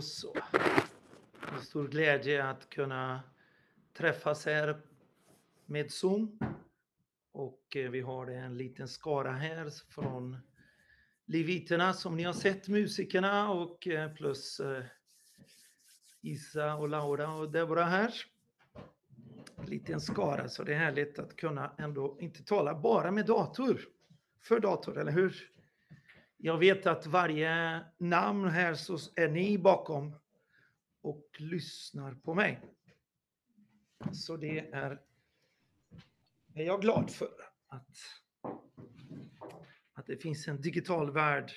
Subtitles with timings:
[0.00, 0.36] Då så.
[1.54, 3.20] En stor glädje att kunna
[3.92, 4.80] träffas här
[5.66, 6.38] med Zoom.
[7.32, 10.36] Och eh, vi har en liten skara här från
[11.26, 14.84] Leviterna som ni har sett, musikerna och eh, plus eh,
[16.20, 18.14] Isa och Laura och Deborah här.
[19.56, 23.80] En liten skara, så det är härligt att kunna ändå inte tala bara med dator.
[24.40, 25.50] För dator, eller hur?
[26.42, 30.16] Jag vet att varje namn här så är ni bakom
[31.00, 32.60] och lyssnar på mig.
[34.12, 35.00] Så det är,
[36.54, 37.30] är jag glad för
[37.66, 37.96] att,
[39.92, 41.52] att det finns en digital värld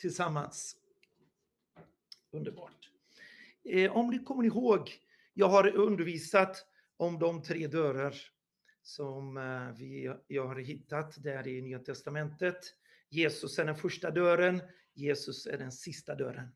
[0.00, 0.76] tillsammans.
[2.30, 2.90] Underbart.
[3.64, 4.90] Eh, om ni kommer ihåg,
[5.34, 8.14] jag har undervisat om de tre dörrar
[8.82, 12.74] som eh, vi, jag har hittat där i Nya Testamentet.
[13.10, 14.62] Jesus är den första dörren,
[14.94, 16.48] Jesus är den sista dörren.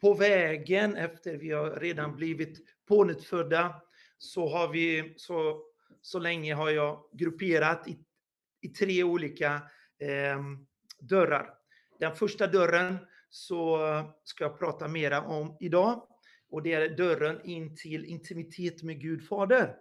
[0.00, 3.82] På vägen efter vi har redan blivit pånyttfödda
[4.18, 5.62] så har vi så,
[6.02, 7.98] så länge har jag grupperat i,
[8.60, 9.54] i tre olika
[9.98, 10.42] eh,
[11.00, 11.54] dörrar.
[12.00, 12.98] Den första dörren
[13.30, 13.78] så
[14.24, 16.08] ska jag prata mera om idag
[16.50, 19.76] och det är dörren in till intimitet med Gud Fader.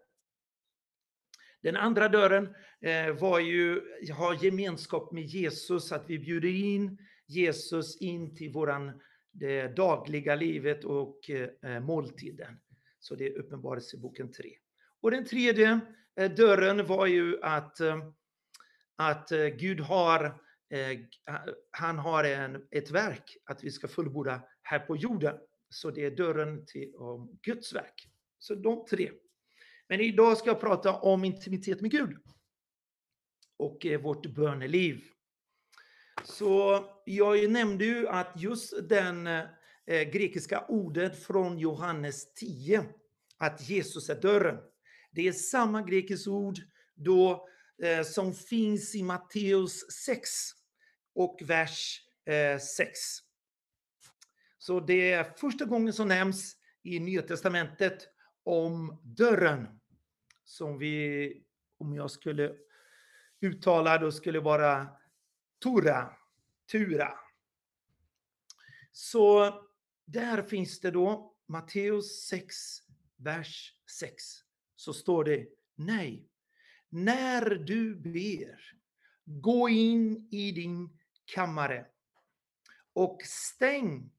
[1.63, 3.81] Den andra dörren eh, var ju
[4.17, 10.83] ha gemenskap med Jesus, att vi bjuder in Jesus in till våran det dagliga livet
[10.83, 12.59] och eh, måltiden.
[12.99, 14.45] Så det är Uppenbarelseboken 3.
[15.01, 15.79] Och den tredje
[16.19, 17.97] eh, dörren var ju att, eh,
[18.95, 20.25] att eh, Gud har,
[20.69, 20.99] eh,
[21.71, 25.37] han har en, ett verk att vi ska fullborda här på jorden.
[25.69, 28.09] Så det är dörren till om Guds verk.
[28.39, 29.11] Så de tre.
[29.89, 32.17] Men idag ska jag prata om intimitet med Gud
[33.57, 35.01] och eh, vårt böneliv.
[36.23, 39.45] Så jag nämnde ju att just den eh,
[39.85, 42.85] grekiska ordet från Johannes 10,
[43.37, 44.57] att Jesus är dörren.
[45.11, 46.57] Det är samma grekiska ord
[46.95, 47.47] då
[47.83, 50.29] eh, som finns i Matteus 6
[51.15, 52.99] och vers eh, 6.
[54.57, 58.07] Så det är första gången som nämns i Nya Testamentet
[58.47, 59.79] om dörren.
[60.43, 61.43] Som vi,
[61.77, 62.55] om jag skulle
[63.39, 64.87] uttala, då skulle vara
[65.63, 66.15] Tura,
[66.71, 67.13] Tura.
[68.91, 69.53] Så
[70.05, 72.55] där finns det då Matteus 6,
[73.17, 74.23] vers 6.
[74.75, 76.29] Så står det nej.
[76.89, 78.59] När du ber,
[79.25, 81.85] gå in i din kammare
[82.93, 84.11] och stäng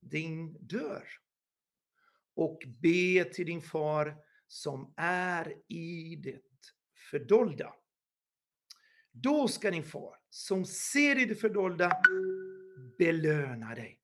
[0.00, 1.25] din dörr
[2.36, 4.16] och be till din far
[4.48, 6.40] som är i det
[7.10, 7.72] fördolda.
[9.12, 11.92] Då ska din far som ser i det fördolda
[12.98, 14.00] belöna dig.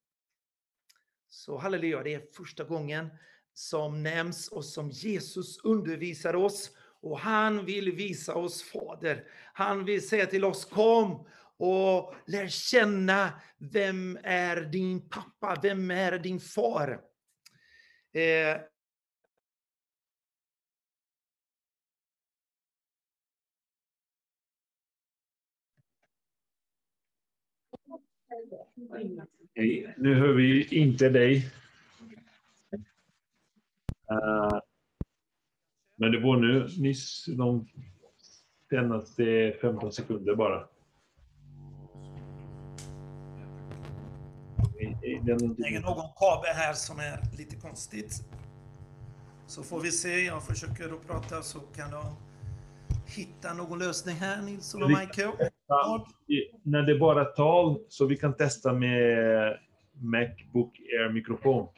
[1.28, 3.08] Så halleluja, det är första gången
[3.54, 9.24] som nämns och som Jesus undervisar oss och han vill visa oss Fader.
[9.54, 11.26] Han vill säga till oss kom
[11.56, 17.00] och lär känna vem är din pappa, vem är din far.
[18.14, 18.60] Eh,
[29.54, 31.36] Hej, nu hör vi inte dig.
[34.12, 34.60] Uh,
[35.96, 37.68] men det var nu nyss de
[38.70, 40.68] senaste 15 sekunder bara.
[44.82, 48.24] Det är någon kabel här som är lite konstigt.
[49.46, 52.16] Så får vi se, jag försöker att prata så kan de
[53.06, 55.30] hitta någon lösning här, Nilsson och Michael.
[56.62, 59.58] När det är bara tal, så vi kan testa med
[59.92, 61.68] Macbook Air-mikrofon.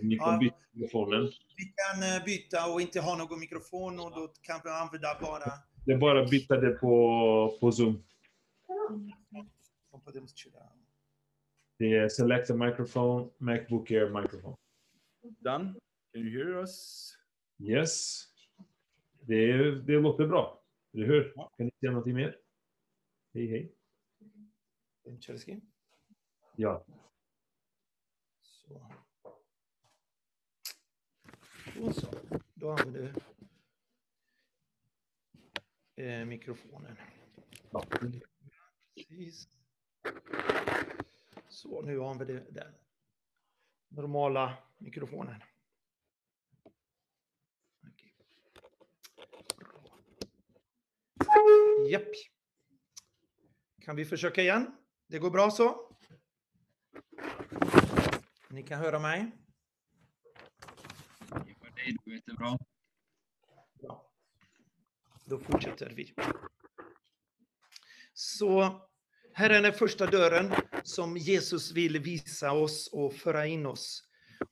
[0.00, 1.22] Ni kan ja, byta mikrofonen.
[1.56, 5.52] Vi kan eh, byta och inte ha någon mikrofon och då kan vi använda bara...
[5.84, 8.02] Det är bara att byta det på, på Zoom.
[11.80, 14.56] Är select a microphone, Macbook Air microphone.
[15.22, 15.74] Done.
[16.12, 17.16] Can you hear us?
[17.58, 18.24] Yes.
[19.20, 20.64] Det, det låter bra.
[20.94, 21.32] Eller hur?
[21.36, 21.50] Ja.
[21.56, 22.38] Kan ni säga någonting mer?
[23.34, 23.72] Hej, hej.
[25.20, 25.60] Chelsea?
[26.56, 26.84] Ja.
[28.40, 28.92] Så.
[31.80, 32.06] Och så.
[32.54, 33.12] Då använder
[35.94, 36.96] du eh, mikrofonen.
[37.70, 37.84] Ja.
[38.94, 39.48] Precis.
[41.48, 42.74] Så, nu använder vi den
[43.88, 45.42] normala mikrofonen.
[51.90, 52.08] Japp.
[53.80, 54.76] Kan vi försöka igen?
[55.06, 55.96] Det går bra så?
[58.48, 59.30] Ni kan höra mig?
[62.04, 62.58] Jättebra.
[63.74, 64.12] Bra.
[65.24, 66.14] Då fortsätter vi.
[68.12, 68.80] Så
[69.38, 74.02] här är den första dörren som Jesus vill visa oss och föra in oss.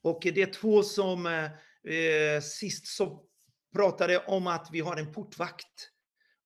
[0.03, 3.25] Och det är två som eh, sist så
[3.73, 5.91] pratade om att vi har en portvakt.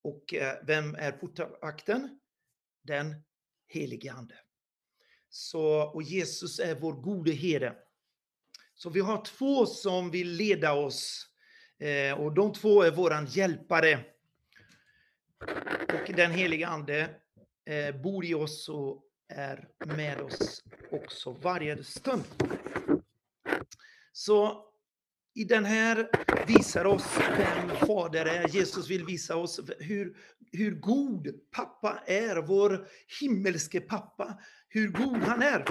[0.03, 2.21] Och eh, vem är portvakten?
[2.83, 3.15] Den
[3.69, 4.35] helige Ande.
[5.29, 5.65] Så,
[5.95, 7.77] och Jesus är vår gode herde.
[8.75, 11.27] Så vi har två som vill leda oss
[11.79, 14.05] eh, och de två är våran hjälpare.
[15.89, 17.20] Och den helige Ande
[17.71, 22.25] eh, bor i oss och är med oss också varje stund.
[24.13, 24.65] Så
[25.35, 26.11] i den här
[26.47, 28.49] visar oss vem Fader är.
[28.49, 30.17] Jesus vill visa oss hur,
[30.53, 32.89] hur god pappa är, vår
[33.21, 34.39] himmelske pappa,
[34.69, 35.65] hur god han är.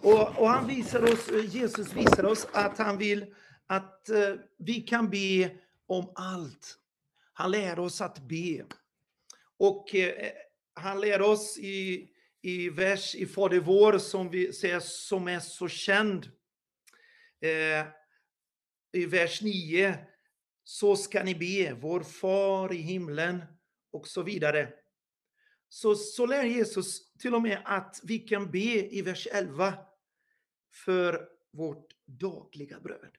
[0.00, 3.34] Och, och han visar oss, Jesus visar oss att han vill
[3.66, 5.50] att eh, vi kan be
[5.86, 6.78] om allt.
[7.32, 8.64] Han lär oss att be.
[9.58, 10.32] Och eh,
[10.76, 12.08] han lär oss i,
[12.42, 16.30] i vers i Fader vår som vi säger som är så känd.
[17.40, 17.86] Eh,
[18.92, 19.98] I vers 9.
[20.64, 23.44] Så ska ni be, vår far i himlen
[23.90, 24.72] och så vidare.
[25.68, 29.74] Så, så lär Jesus till och med att vi kan be i vers 11
[30.84, 33.16] för vårt dagliga bröd.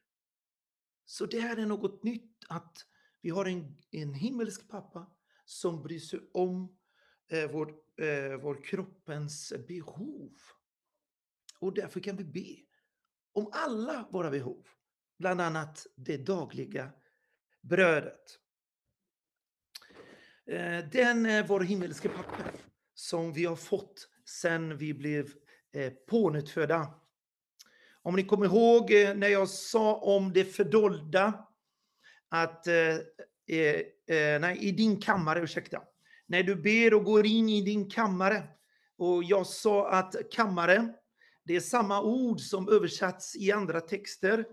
[1.06, 2.86] Så det här är något nytt att
[3.22, 5.12] vi har en, en himmelsk pappa
[5.46, 6.77] som bryr sig om
[7.30, 10.32] eh, vår, eh, vår kroppens behov.
[11.60, 12.56] Och därför kan vi be
[13.34, 14.68] om alla våra behov,
[15.20, 16.92] bland annat det dagliga
[17.62, 18.40] brödet.
[20.46, 22.44] Eh, den är vår himmelske pappa
[22.94, 25.34] som vi har fått sedan vi blev
[25.74, 26.94] eh, pånyttfödda.
[28.02, 31.48] Om ni kommer ihåg eh, när jag sa om det fördolda,
[32.30, 32.96] att eh,
[33.48, 33.76] eh,
[34.08, 35.84] eh nej, i din kammare, ursäkta.
[36.28, 38.44] När du ber och går in i din kammare.
[38.98, 40.94] Och jag sa att kammare,
[41.44, 44.46] det är samma ord som översatts i andra texter.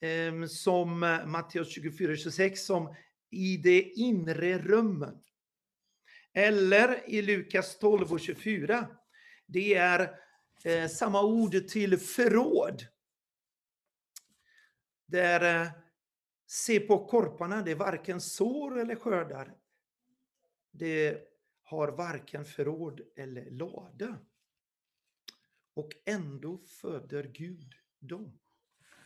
[0.00, 2.94] Eh, som Matteus 24, 26, som
[3.30, 5.22] i det inre rummen.
[6.32, 8.88] Eller i Lukas 12 och 24.
[9.46, 10.18] Det är
[10.64, 12.86] eh, samma ord till förråd.
[15.06, 15.68] Där eh,
[16.46, 19.54] se på korparna, det är varken sår eller skördar.
[20.78, 21.18] Det
[21.62, 24.18] har varken förråd eller lada.
[25.74, 28.38] Och ändå föder Gud dem.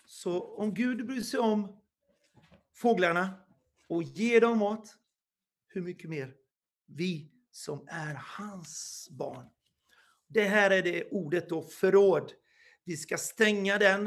[0.05, 1.81] Så om Gud bryr sig om
[2.73, 3.35] fåglarna
[3.89, 4.97] och ger dem mat,
[5.69, 6.35] hur mycket mer
[6.87, 9.47] vi som är hans barn.
[10.27, 12.33] Det här är det ordet då, förråd.
[12.85, 14.07] Vi ska stänga den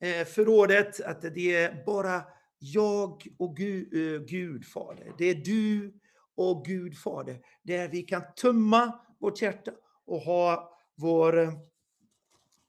[0.00, 2.24] eh, förrådet, att det är bara
[2.58, 5.14] jag och Gud, eh, Gud Fader.
[5.18, 6.00] Det är du
[6.34, 7.40] och Gud Fader.
[7.62, 9.72] Där vi kan tömma vårt hjärta
[10.04, 11.52] och ha vår eh,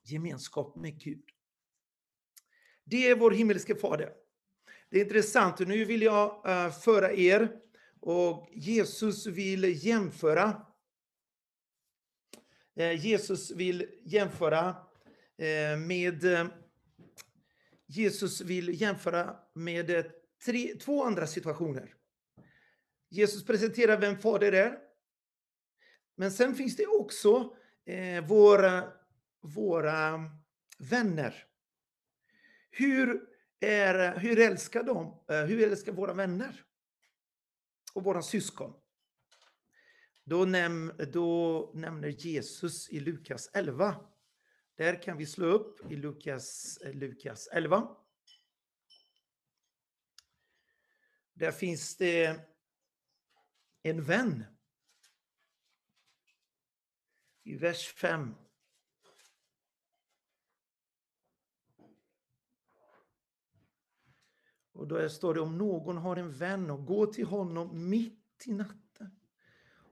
[0.04, 1.24] gemenskap med Gud.
[2.84, 4.14] Det är vår himmelske Fader.
[4.90, 7.52] Det är intressant, och nu vill jag eh, föra er
[8.00, 10.66] och Jesus vill jämföra
[12.76, 14.76] eh, Jesus vill jämföra
[15.78, 16.50] med
[17.88, 20.12] Jesus vill jämföra med
[20.46, 21.94] tre, två andra situationer.
[23.14, 24.78] Jesus presenterar vem Fader är.
[26.16, 27.56] Men sen finns det också
[27.86, 28.94] eh, våra,
[29.42, 30.30] våra
[30.78, 31.46] vänner.
[32.72, 33.22] Hur,
[33.60, 35.20] är, hur älskar de?
[35.30, 36.64] Eh, hur älskar våra vänner?
[37.94, 38.74] och våra syskon.
[40.24, 43.96] Då, näm då nämner Jesus i Lukas 11.
[44.76, 47.96] Där kan vi slå upp i Lukas, eh, Lukas 11.
[51.34, 52.40] Där finns det
[53.84, 54.44] en vän.
[57.44, 58.36] I vers 5.
[64.72, 68.54] Och då står det om någon har en vän och går till honom mitt i
[68.54, 69.20] natten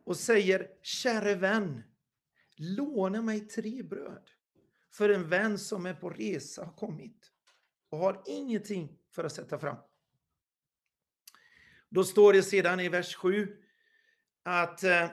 [0.04, 1.84] och säger, käre vän,
[2.56, 4.30] låna mig tre bröd.
[4.92, 7.32] För en vän som är på resa har kommit
[7.90, 9.78] och har ingenting för att sätta fram.
[11.90, 13.61] Då står det sedan i vers 7
[14.44, 15.10] att eh,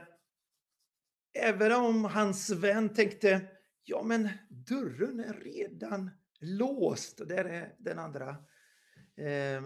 [1.34, 3.50] även om hans vän tänkte,
[3.84, 8.28] ja men dörren är redan låst, där är den andra
[9.16, 9.62] eh,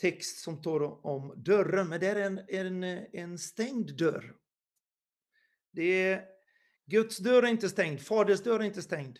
[0.00, 4.36] text som tar om dörren, men det är en, en, en stängd dörr.
[5.72, 6.24] Det är,
[6.86, 9.18] Guds dörr är inte stängd, Faders dörr är inte stängd.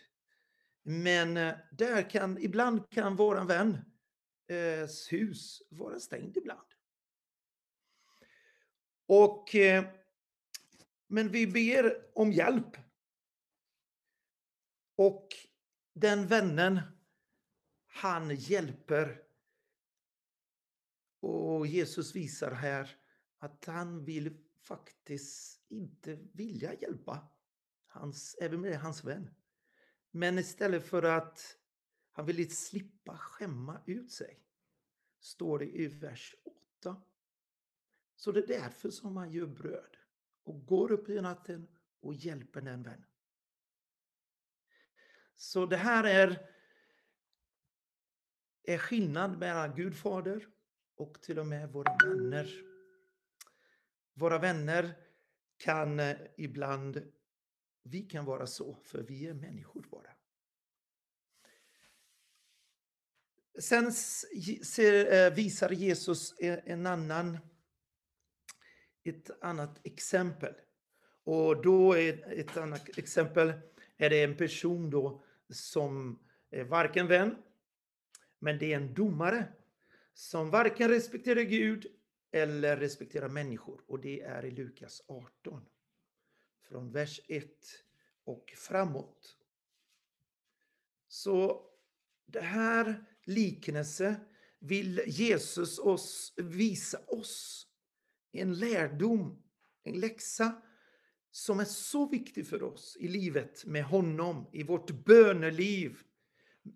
[0.82, 3.78] Men eh, där kan, ibland kan våran väns
[4.48, 6.67] eh, hus vara stängd ibland.
[9.08, 9.84] Och, eh,
[11.06, 12.76] men vi ber om hjälp.
[14.96, 15.28] Och
[15.92, 16.80] den vännen,
[17.86, 19.22] han hjälper.
[21.20, 22.96] Och Jesus visar här
[23.38, 27.28] att han vill faktiskt inte vilja hjälpa
[27.86, 29.34] hans, även med hans vän.
[30.10, 31.56] Men istället för att
[32.12, 34.42] han vill slippa skämma ut sig,
[35.20, 36.34] står det i vers
[38.18, 39.96] så det är därför som man gör bröd
[40.44, 41.68] och går upp i natten
[42.00, 43.04] och hjälper den vän.
[45.36, 46.50] Så det här är,
[48.62, 50.48] är skillnad mellan Gud fader
[50.94, 52.50] och till och med våra vänner.
[54.14, 54.94] Våra vänner
[55.56, 57.12] kan eh, ibland,
[57.82, 60.10] vi kan vara så, för vi är människor bara.
[63.60, 63.92] Sen
[64.78, 67.38] eh, visar Jesus en annan,
[69.08, 70.54] ett annat exempel.
[71.24, 73.52] Och då är ett annat exempel
[73.96, 76.18] är det en person då som
[76.50, 77.36] är varken vän,
[78.38, 79.52] men det är en domare
[80.14, 81.86] som varken respekterar Gud
[82.30, 83.80] eller respekterar människor.
[83.86, 85.66] Och det är i Lukas 18.
[86.62, 87.44] Från vers 1
[88.24, 89.36] och framåt.
[91.08, 91.66] Så
[92.26, 94.16] det här liknelse
[94.58, 97.67] vill Jesus oss visa oss
[98.40, 99.42] en lärdom,
[99.84, 100.62] en läxa
[101.30, 105.98] som är så viktig för oss i livet med honom, i vårt böneliv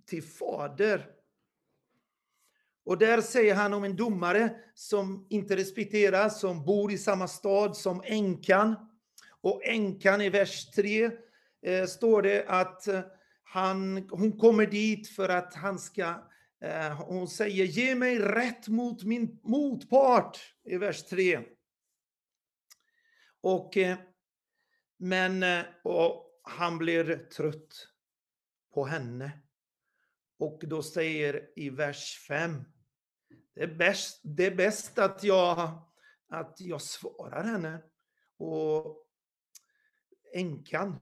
[0.07, 1.07] till Fader.
[2.85, 7.77] Och där säger han om en domare som inte respekteras, som bor i samma stad
[7.77, 8.75] som änkan.
[9.41, 11.11] Och änkan i vers 3
[11.63, 13.01] eh, står det att eh,
[13.43, 16.15] han, hon kommer dit för att han ska,
[16.63, 21.41] Eh, hon säger ge mig rätt mot min motpart i vers 3.
[23.41, 23.99] Och eh,
[24.97, 27.89] men eh, och han blir trött
[28.75, 29.33] på henne.
[30.39, 32.65] Och då säger i vers 5.
[33.55, 35.83] Det är bäst, det är bäst att, jag,
[36.29, 37.83] att jag svarar henne.
[38.37, 39.07] Och
[40.35, 41.01] änkan.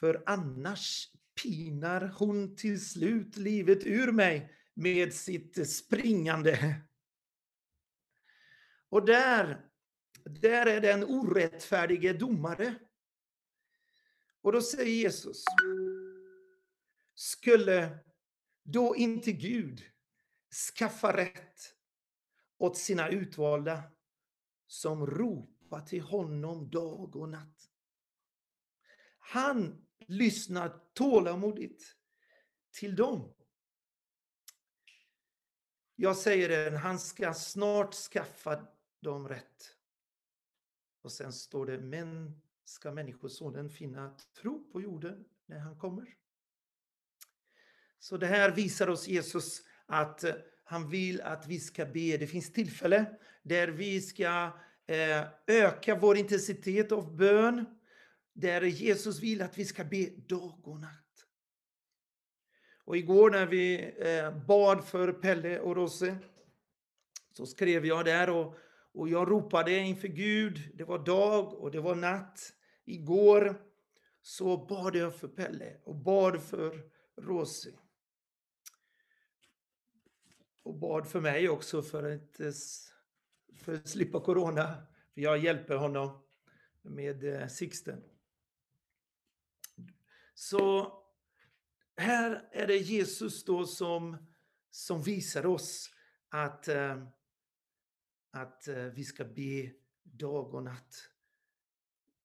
[0.00, 1.10] För annars
[1.42, 6.80] pinar hon till slut livet ur mig med sitt springande.
[8.88, 9.70] Och där,
[10.24, 12.74] där är den orättfärdige domare.
[14.42, 15.44] Och då säger Jesus,
[17.14, 17.98] skulle
[18.62, 19.82] då inte Gud
[20.76, 21.74] skaffa rätt
[22.58, 23.82] åt sina utvalda
[24.66, 27.70] som ropar till honom dag och natt?
[29.18, 31.96] Han lyssnar tålamodigt
[32.72, 33.35] till dem.
[35.98, 38.66] Jag säger det, han ska snart skaffa
[39.00, 39.76] dem rätt.
[41.02, 46.14] Och sen står det, men ska Människosonen finna tro på jorden när han kommer.
[47.98, 50.34] Så det här visar oss Jesus att eh,
[50.64, 52.16] han vill att vi ska be.
[52.16, 57.64] Det finns tillfälle där vi ska eh, öka vår intensitet av bön.
[58.32, 61.05] Där Jesus vill att vi ska be dag och natt.
[62.86, 66.18] Och igår när vi eh, bad för Pelle och Rosse
[67.32, 68.54] så skrev jag där och,
[68.92, 70.70] och jag ropade inför Gud.
[70.74, 72.52] Det var dag och det var natt.
[72.84, 73.62] Igår
[74.22, 77.78] så bad jag för Pelle och bad för Rosie.
[80.62, 82.52] Och bad för mig också för att, eh,
[83.54, 84.86] för att slippa corona.
[85.14, 86.22] För jag hjälper honom
[86.82, 88.02] med eh, Sixten.
[90.34, 90.92] Så
[91.96, 94.16] här är det Jesus då som,
[94.70, 95.90] som visar oss
[96.28, 97.02] att, eh,
[98.30, 99.70] att eh, vi ska be
[100.02, 101.10] dag och natt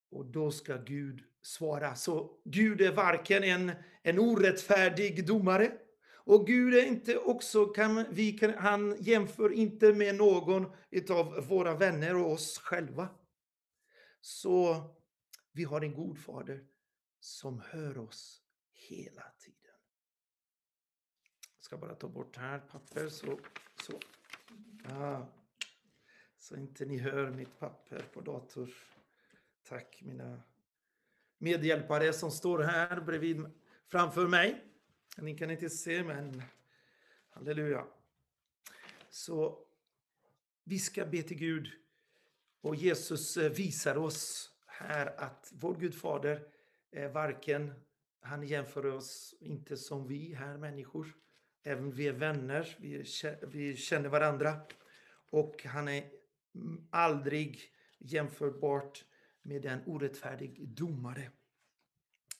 [0.09, 1.95] och då ska Gud svara.
[1.95, 5.71] Så Gud är varken en, en orättfärdig domare
[6.23, 10.65] och Gud är inte också, kan, vi kan, han jämför inte med någon
[11.09, 13.09] av våra vänner och oss själva.
[14.21, 14.83] Så
[15.51, 16.65] vi har en god fader
[17.19, 18.41] som hör oss
[18.73, 19.60] hela tiden.
[21.71, 23.39] Jag ska bara ta bort här papper så,
[23.83, 23.99] så.
[24.93, 25.25] Ah,
[26.37, 28.73] så inte ni hör mitt papper på dator.
[29.63, 30.41] Tack mina
[31.37, 33.51] medhjälpare som står här bredvid
[33.87, 34.63] framför mig.
[35.17, 36.43] Ni kan inte se men
[37.29, 37.85] halleluja.
[39.09, 39.65] Så
[40.63, 41.71] vi ska be till Gud
[42.61, 46.47] och Jesus eh, visar oss här att vår Gud fader
[46.91, 47.73] är varken
[48.21, 51.21] han jämför oss inte som vi här människor.
[51.63, 53.03] Även vi är vänner, vi,
[53.47, 54.55] vi känner varandra.
[55.29, 56.03] Och han är
[56.89, 57.61] aldrig
[57.99, 59.05] jämförbart
[59.41, 61.31] med en orättfärdig domare.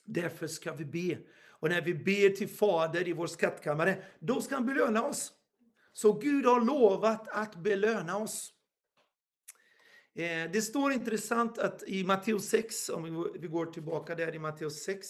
[0.04, 1.18] Därför ska vi be.
[1.48, 5.32] Och när vi ber till Fader i vår skattkammare, då ska han belöna oss.
[5.92, 8.52] Så Gud har lovat att belöna oss.
[10.14, 14.82] Eh, det står intressant att i Matteus 6, om vi- går tillbaka där i Matteus
[14.84, 15.08] 6,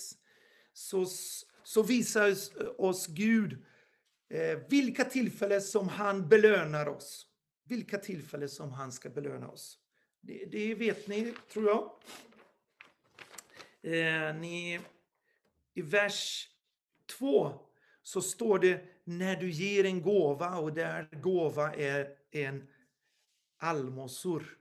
[0.73, 1.07] så,
[1.65, 3.59] så visar oss- oss Gud eh,
[4.33, 7.27] Eh, vilka tillfällen som han belönar oss.
[7.65, 9.79] Vilka tillfällen som han ska belöna oss.
[10.21, 11.93] Det, det vet ni, tror jag.
[13.83, 14.81] Eh, ni,
[15.75, 16.49] I vers
[17.19, 17.53] 2
[18.03, 22.69] så står det när du ger en gåva och där gåva är en
[23.57, 24.59] allmosor.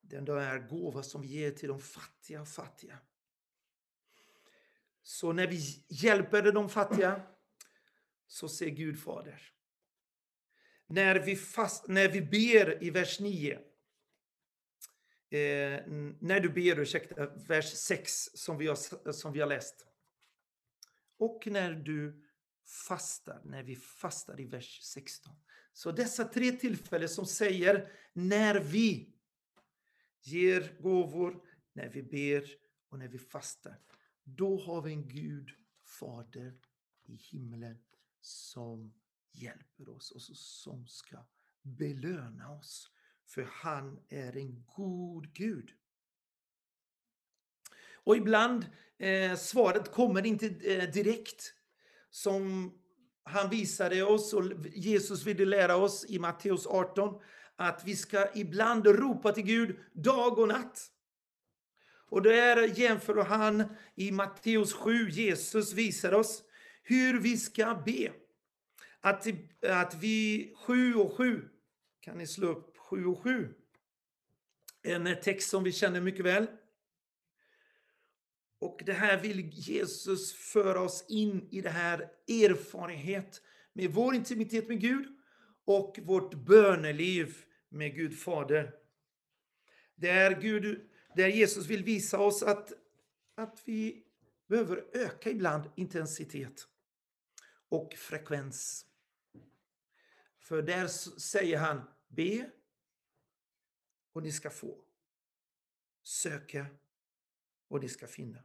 [0.00, 2.98] Den där gåva som vi ger till de fattiga och fattiga.
[5.02, 7.22] Så när vi hjälper de fattiga
[8.34, 9.42] så ser Gud Fader.
[10.86, 13.54] När vi, fast, när vi ber i vers 9.
[13.54, 13.60] Eh,
[16.20, 19.86] när du ber, ursäkta, vers 6 som vi, har, som vi har läst.
[21.16, 22.24] Och när du
[22.88, 25.34] fastar, när vi fastar i vers 16.
[25.72, 29.14] Så dessa tre tillfällen som säger när vi
[30.22, 32.50] ger gåvor, när vi ber
[32.88, 33.78] och när vi fastar.
[34.24, 35.50] Då har vi en Gud,
[35.84, 36.54] Fader
[37.04, 37.78] i himlen
[38.26, 38.92] som
[39.32, 41.16] hjälper oss och som ska
[41.62, 42.90] belöna oss.
[43.26, 45.70] För han är en god Gud.
[47.94, 48.66] Och ibland
[48.98, 51.54] eh, svaret kommer inte eh, direkt.
[52.10, 52.72] Som
[53.22, 57.20] han visade oss och Jesus ville lära oss i Matteus 18
[57.56, 60.90] att vi ska ibland ropa till Gud dag och natt.
[62.08, 66.42] Och där jämför han i Matteus 7, Jesus visar oss
[66.82, 68.12] hur vi ska be.
[69.04, 69.26] Att,
[69.62, 71.48] att vi 7 och 7,
[72.00, 73.54] kan ni slå upp 7 och 7?
[74.82, 76.46] En eh, text som vi känner mycket väl.
[78.58, 84.68] Och det här vill Jesus föra oss in i det här erfarenhet med vår intimitet
[84.68, 85.06] med Gud
[85.64, 87.36] och vårt böneliv
[87.68, 88.74] med Gud Fader.
[89.94, 92.72] Där, Gud, där Jesus vill visa oss att,
[93.34, 94.04] att vi
[94.48, 96.68] behöver öka ibland intensitet
[97.68, 98.86] och frekvens.
[100.44, 100.86] För där
[101.18, 102.50] säger han, be
[104.12, 104.84] och ni ska få.
[106.02, 106.66] Söka
[107.68, 108.42] och ni ska finna.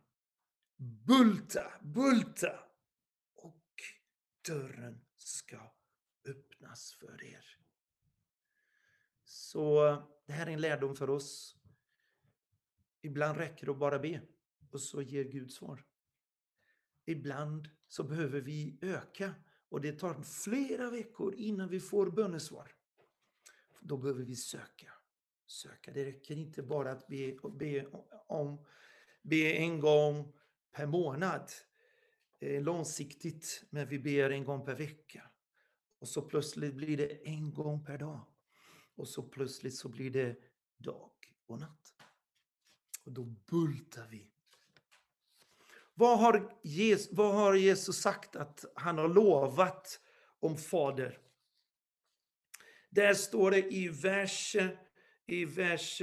[0.75, 2.59] Bulta, bulta
[3.35, 3.63] och
[4.47, 5.73] dörren ska
[6.25, 7.57] öppnas för er.
[9.23, 11.57] Så det här är en lärdom för oss.
[13.01, 14.21] Ibland räcker det att bara be
[14.71, 15.85] och så ger Gud svar.
[17.05, 19.35] Ibland så behöver vi öka
[19.69, 22.71] och det tar flera veckor innan vi får bönesvar.
[23.79, 24.93] Då behöver vi söka.
[25.47, 25.91] Söka.
[25.91, 27.86] Det räcker inte bara att be, be,
[28.27, 28.65] om,
[29.21, 30.34] be en gång
[30.71, 31.51] per månad.
[32.41, 35.29] Långsiktigt, men vi ber en gång per vecka.
[35.99, 38.25] Och så plötsligt blir det en gång per dag.
[38.95, 40.36] Och så plötsligt så blir det
[40.77, 41.12] dag
[41.45, 41.93] och natt.
[43.05, 44.32] Och då bultar vi.
[45.99, 49.99] Vad har, Jesus, vad har Jesus sagt att han har lovat
[50.39, 51.19] om Fader?
[52.89, 54.55] Där står det i vers,
[55.25, 56.01] i vers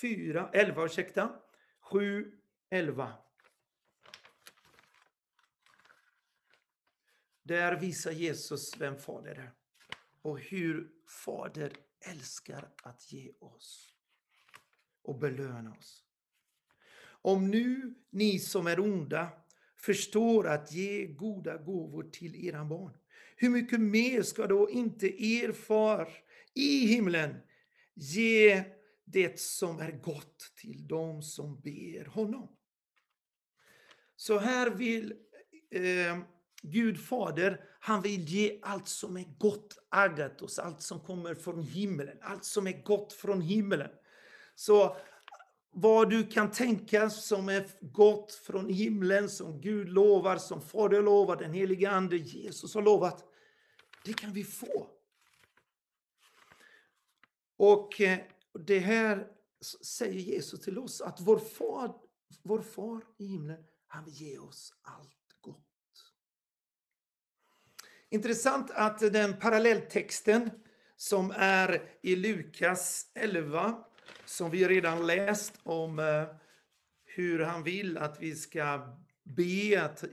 [0.00, 1.40] 4, 11, ursäkta,
[1.80, 2.32] 7,
[2.70, 3.12] 11.
[7.42, 9.52] Där visar Jesus vem Fader är
[10.22, 10.90] och hur
[11.24, 13.94] Fader älskar att ge oss
[15.02, 16.09] och belöna oss.
[17.22, 19.28] Om nu ni som är onda
[19.76, 22.92] förstår att ge goda gåvor till era barn,
[23.36, 26.08] hur mycket mer ska då inte er far
[26.54, 27.34] i himlen
[27.94, 28.64] ge
[29.04, 32.48] det som är gott till dem som ber honom?
[34.16, 35.14] Så här vill
[35.70, 36.18] eh,
[36.62, 42.18] Gud Fader, han vill ge allt som är gott, agatos, allt som kommer från himlen,
[42.20, 43.90] allt som är gott från himlen.
[44.54, 44.96] Så
[45.72, 51.36] vad du kan tänka som är gott från himlen, som Gud lovar, som Fader lovar,
[51.36, 53.24] den helige Ande, Jesus har lovat,
[54.04, 54.86] det kan vi få.
[57.56, 58.18] Och eh,
[58.52, 59.26] det här
[59.84, 61.94] säger Jesus till oss, att vår far,
[62.42, 65.56] vår far i himlen, han vill ge oss allt gott.
[68.08, 70.50] Intressant att den parallelltexten
[70.96, 73.84] som är i Lukas 11,
[74.24, 76.24] som vi redan läst om eh,
[77.04, 80.04] hur han vill att vi ska be att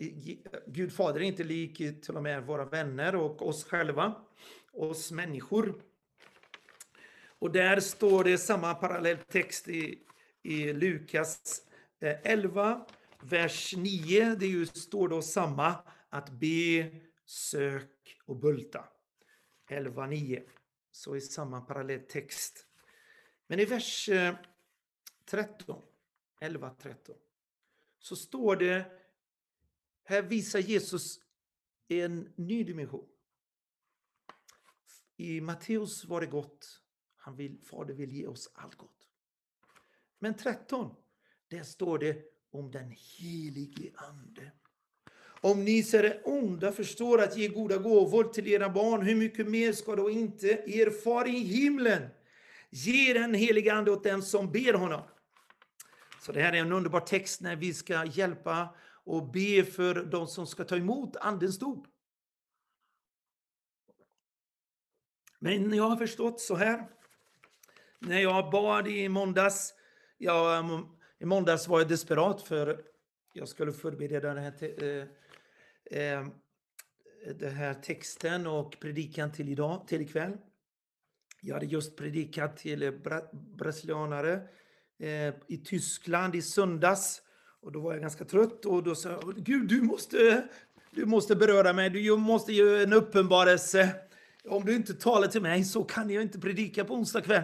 [0.67, 4.15] Gud Fader är inte lik till och med våra vänner och oss själva,
[4.73, 5.81] oss människor.
[7.39, 9.99] Och där står det samma parallelltext i,
[10.43, 11.61] i Lukas
[12.01, 12.85] eh, 11,
[13.21, 14.35] vers 9.
[14.35, 15.75] Det just står då samma,
[16.09, 16.91] att be,
[17.25, 18.85] sök och bulta.
[19.69, 20.43] 11, 9.
[20.91, 22.66] Så i samma parallelltext.
[23.47, 24.09] Men i vers
[25.25, 25.81] 13,
[26.39, 27.15] 11, 13,
[27.99, 28.85] så står det,
[30.03, 31.19] här visar Jesus
[31.87, 33.07] en ny dimension.
[35.17, 36.81] I Matteus var det gott,
[37.15, 39.09] han vill, Fader vill ge oss allt gott.
[40.19, 40.95] Men 13,
[41.47, 44.51] där står det om den helige Ande.
[45.41, 49.47] Om ni ser det onda förstår att ge goda gåvor till era barn, hur mycket
[49.47, 52.09] mer ska då inte er far i himlen
[52.69, 55.01] ge den helige Ande åt den som ber honom?
[56.21, 60.27] Så det här är en underbar text när vi ska hjälpa och be för de
[60.27, 61.87] som ska ta emot Andens dop.
[65.39, 66.87] Men jag har förstått så här,
[67.99, 69.73] när jag bad i måndags,
[70.17, 70.65] jag,
[71.19, 72.83] i måndags var jag desperat för
[73.33, 75.07] jag skulle förbereda den här, eh,
[76.01, 76.27] eh,
[77.35, 80.37] den här texten och predikan till idag, till ikväll.
[81.41, 83.21] Jag hade just predikat till eh, bra,
[83.57, 84.33] brasilianare
[84.99, 87.21] eh, i Tyskland i söndags.
[87.61, 90.47] Och då var jag ganska trött och då sa jag, Gud du måste,
[90.91, 93.95] du måste beröra mig, du måste ge en uppenbarelse.
[94.49, 97.43] Om du inte talar till mig så kan jag inte predika på onsdag kväll.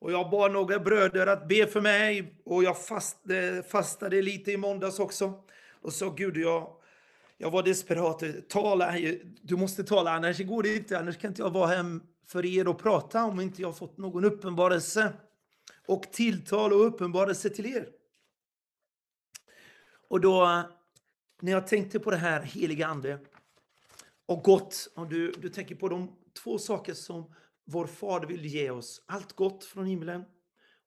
[0.00, 4.52] Och jag bad några bröder att be för mig och jag fastade, eh, fastade lite
[4.52, 5.34] i måndags också.
[5.82, 6.70] Och sa Gud, jag,
[7.38, 8.22] jag var desperat.
[8.48, 8.94] Tala,
[9.42, 10.98] du måste tala, annars går det inte.
[10.98, 14.24] Annars kan inte jag vara hem för er att prata om inte jag fått någon
[14.24, 15.12] uppenbarelse
[15.86, 17.88] och tilltal och uppenbarelse till er.
[20.08, 20.62] Och då,
[21.40, 23.18] när jag tänkte på det här heliga ande
[24.26, 28.70] och gott, om du, du tänker på de två saker som vår Fader vill ge
[28.70, 30.24] oss, allt gott från himlen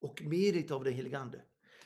[0.00, 1.42] och mer av den heliga ande.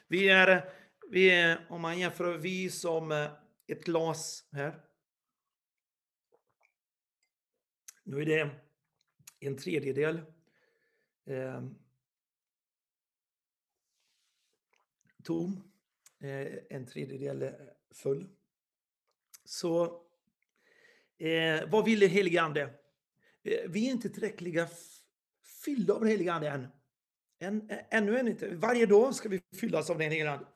[0.08, 0.70] Vi är,
[1.10, 3.30] vi är, om man jämför, vi som eh,
[3.66, 4.80] ett glas här.
[8.04, 8.65] Nu är det
[9.40, 10.20] en tredjedel
[11.26, 11.62] eh,
[15.24, 15.62] tom,
[16.20, 17.50] eh, en tredjedel eh,
[17.94, 18.28] full.
[19.44, 20.02] Så
[21.18, 22.62] eh, vad vill den helige Ande?
[23.42, 24.68] Eh, vi är inte tillräckliga
[25.64, 26.68] fyllda av den helige Ande än.
[27.38, 27.70] än.
[27.90, 28.54] Ännu än inte.
[28.54, 30.46] Varje dag ska vi fyllas av den helige Ande.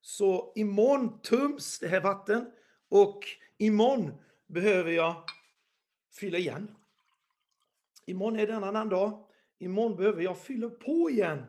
[0.00, 2.52] Så imorgon töms det här vatten
[2.88, 3.20] och
[3.58, 4.12] imorgon
[4.46, 5.24] behöver jag
[6.12, 6.76] fylla igen.
[8.10, 9.24] Imorgon är det en annan dag.
[9.58, 11.44] Imorgon behöver jag fylla på igen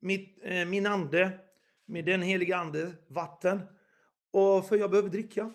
[0.00, 1.38] mitt, eh, min ande
[1.84, 3.60] med den heliga ande, vatten.
[4.30, 5.52] Och för jag behöver dricka.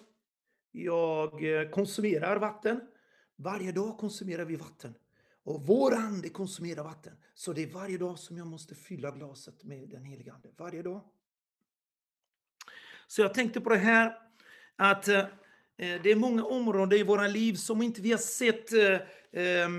[0.71, 2.82] Jag eh, konsumerar vatten.
[3.36, 4.93] Varje dag konsumerar vi vatten.
[5.43, 7.13] Och vår ande konsumerar vatten.
[7.34, 10.49] Så det är varje dag som jag måste fylla glaset med den heliga ande.
[10.58, 11.01] Varje dag.
[13.08, 14.17] Så jag tänkte på det här
[14.75, 18.73] att eh, eh det är många områden i våra liv som inte vi har sett.
[18.73, 19.69] Eh, eh,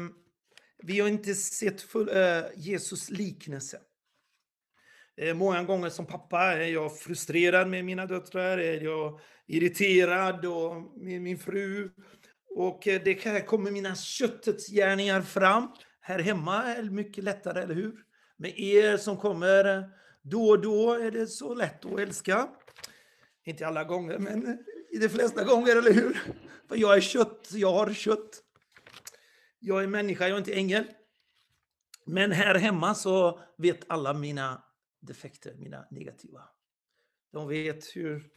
[0.82, 3.80] vi har inte sett full, eh, Jesus liknelse.
[5.16, 10.74] Eh, många gånger som pappa är jag frustrerad med mina döttrar, är jag irriterad och
[10.96, 11.90] med min fru.
[12.56, 15.68] Och eh, det här kommer mina köttets gärningar fram.
[16.00, 17.94] Här hemma är det mycket lättare, eller hur?
[18.36, 19.84] Med er som kommer eh,
[20.22, 22.48] då och då är det så lätt att älska.
[23.44, 24.58] Inte alla gånger, men
[24.92, 26.22] i de flesta gånger, eller hur?
[26.68, 28.41] För jag är kött, jag har kött.
[29.64, 30.84] Jag är människa, jag är inte ängel.
[32.04, 34.62] Men här hemma så vet alla mina
[35.00, 36.42] defekter, mina negativa.
[37.32, 38.30] De vet hur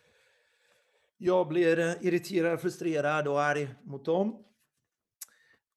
[1.17, 4.45] jag blir irriterad, frustrerad och arg mot dem.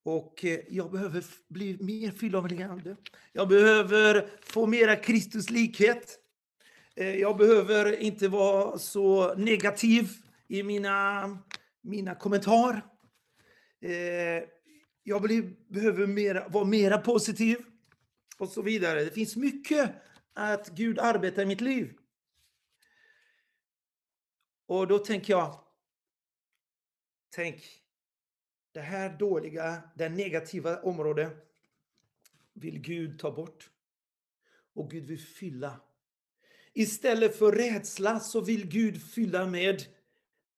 [0.03, 2.95] Och eh, jag behöver bli mer fylld av den ande.
[3.33, 6.19] Jag behöver få mera Kristus likhet.
[6.95, 10.09] Eh, jag behöver inte vara så negativ
[10.47, 11.37] i mina,
[11.81, 12.81] mina kommentarer.
[13.81, 14.43] Eh,
[15.09, 17.57] jag jag behöver mera, vara mera positiv
[18.37, 19.03] och så vidare.
[19.03, 19.91] Det finns mycket
[20.33, 21.93] att Gud arbetar i mitt liv.
[24.65, 25.59] Och då tänker jag,
[27.29, 27.63] tänk,
[28.71, 31.33] det här dåliga, det negativa området
[32.53, 33.69] vill Gud ta bort.
[34.73, 35.81] Och Gud vill fylla.
[36.73, 39.83] Istället för rädsla så vill Gud fylla med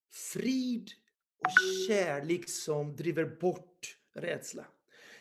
[0.10, 0.92] frid
[1.38, 1.52] och
[1.88, 3.71] kärlek som driver bort
[4.16, 4.66] rädsla.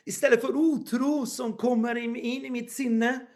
[0.05, 3.27] Istället för otro som kommer in i mitt sinne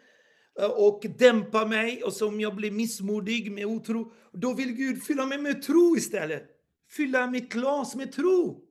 [0.59, 5.25] eh, och dämpar mig och som jag blir missmodig med otro, då vill Gud fylla
[5.25, 6.43] mig med tro istället.
[6.89, 8.61] Fylla mitt glas med tro.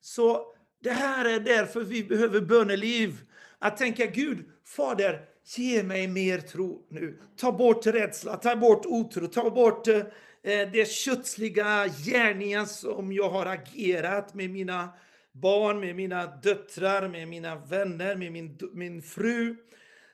[0.00, 3.20] Så det här är därför vi behöver böneliv.
[3.58, 7.20] Att tänka Gud, Fader, ge mig mer tro nu.
[7.36, 10.02] Ta bort rädsla, ta bort otro, ta bort eh,
[10.44, 14.94] Eh, det kötsliga gärningar som jag har agerat med mina
[15.32, 19.56] barn, med mina döttrar, med mina vänner, med min, min fru.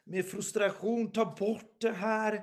[0.05, 2.35] Med frustration, ta bort det här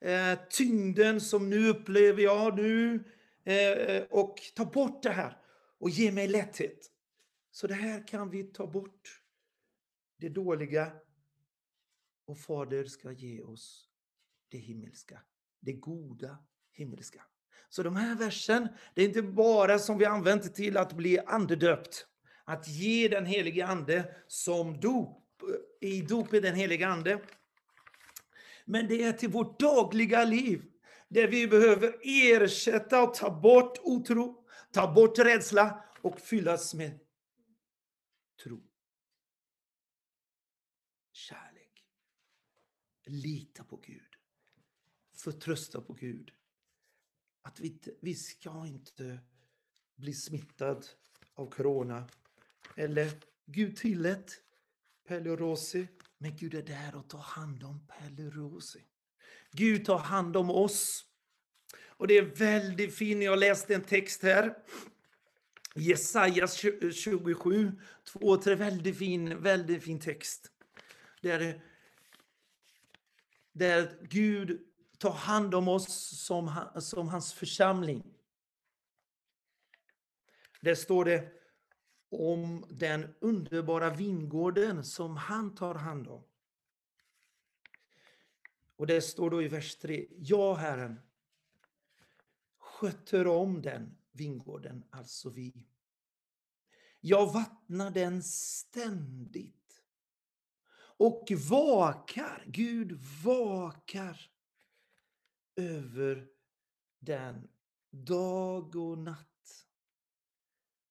[0.00, 3.04] eh, tyngden som nu upplever jag nu.
[3.44, 5.38] Eh, och ta bort det här
[5.78, 6.90] och ge mig lätthet.
[7.50, 9.22] Så det här kan vi ta bort.
[10.16, 10.92] Det dåliga.
[12.26, 13.88] Och Fader ska ge oss
[14.48, 15.22] det himmelska.
[15.60, 16.38] Det goda
[16.72, 17.24] himmelska.
[17.74, 22.06] Så de här versen, det är inte bara som vi använt till att bli andedöpt.
[22.44, 25.42] Att ge den helige ande som dop,
[25.80, 27.22] i dop i den helige ande.
[28.64, 30.64] Men det är till vårt dagliga liv.
[31.08, 37.00] Där vi behöver ersätta och ta bort otro, ta bort rädsla och fyllas med
[38.42, 38.62] tro.
[41.12, 41.84] Kärlek.
[43.06, 44.16] Lita på Gud.
[45.16, 46.32] Förtrösta på Gud.
[47.44, 49.18] Att vi, vi ska inte
[49.96, 50.86] bli smittad
[51.34, 52.08] av corona.
[52.76, 53.10] Eller
[53.46, 54.40] Gud tillät
[55.08, 55.88] Pelle Rossi.
[56.18, 58.80] Men Gud är där och tar hand om Pelle Rossi.
[59.52, 61.04] Gud tar hand om oss.
[61.86, 63.22] Och det är väldigt fint.
[63.22, 64.54] Jag läste en text här
[65.74, 66.46] Jesaja
[66.92, 67.72] 27,
[68.04, 70.50] 2 3, väldigt fin, väldigt fin text.
[71.20, 71.60] Där,
[73.52, 74.60] där Gud
[75.04, 78.14] ta hand om oss som, som hans församling.
[80.60, 81.32] Där står det
[82.08, 86.24] om den underbara vingården som han tar hand om.
[88.76, 90.06] Och det står då i vers 3.
[90.10, 91.00] Ja, Herren,
[92.58, 95.66] sköter om den vingården, alltså vi.
[97.00, 99.82] Jag vattnar den ständigt.
[100.96, 102.92] Och vakar, Gud
[103.24, 104.33] vakar
[105.56, 106.28] över
[106.98, 107.48] den
[107.90, 109.66] dag och natt.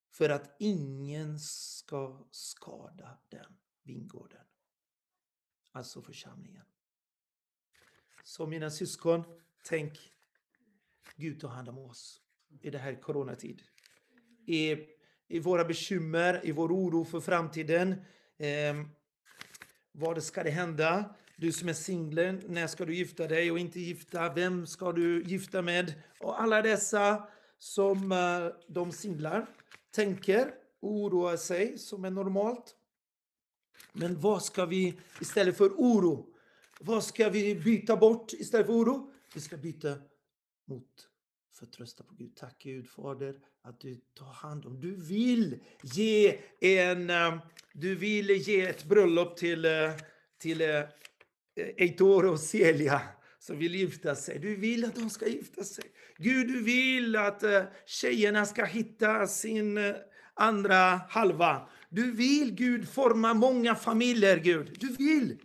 [0.09, 4.45] För att ingen ska skada den vingården.
[5.71, 6.65] Alltså församlingen.
[8.23, 9.23] Så mina syskon,
[9.63, 10.13] tänk
[11.15, 12.21] Gud tar hand om oss
[12.61, 13.63] i det här coronatid.
[14.47, 14.77] I,
[15.27, 18.05] I våra bekymmer, i vår oro för framtiden.
[18.37, 18.85] Eh,
[19.91, 21.15] vad ska det hända?
[21.37, 24.33] Du som är singel, när ska du gifta dig och inte gifta?
[24.33, 25.93] Vem ska du gifta med?
[26.19, 27.27] Och alla dessa
[27.59, 29.45] som eh, de singlar
[29.91, 32.75] tänker, oroar sig som är normalt.
[33.93, 36.33] Men vad ska vi istället för oro?
[36.79, 39.11] Vad ska vi byta bort istället för oro?
[39.33, 39.95] Vi ska byta
[40.65, 41.09] mot
[41.53, 42.35] förtrösta på Gud.
[42.35, 44.79] Tack Gud Fader att du tar hand om.
[44.79, 47.37] Du vill ge en, eh,
[47.73, 49.91] du vill ge ett bröllop till, eh,
[50.37, 50.61] till
[51.55, 53.01] Eitor och Celia
[53.39, 54.39] som vill gifta sig.
[54.39, 55.85] Du vill att de ska gifta sig.
[56.17, 59.95] Gud, du vill att eh, tjejerna ska hitta sin eh,
[60.33, 61.69] andra halva.
[61.89, 64.77] Du vill Gud forma många familjer, Gud.
[64.79, 65.37] Du vill.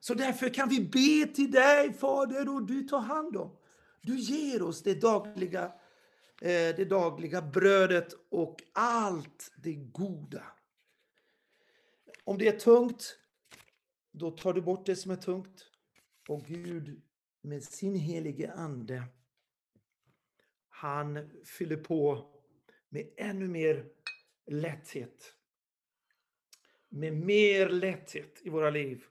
[0.00, 3.56] Så därför kan vi be till dig, Fader, och du tar hand om.
[4.02, 5.64] Du ger oss det dagliga,
[6.40, 10.42] eh, det dagliga brödet och allt det goda.
[12.24, 13.18] Om det är tungt,
[14.12, 15.70] då tar du bort det som är tungt.
[16.28, 17.02] Och Gud
[17.40, 19.04] med sin helige Ande,
[20.68, 22.30] han fyller på
[22.88, 23.88] med ännu mer
[24.46, 25.34] lätthet.
[26.88, 29.04] Med mer lätthet i våra liv.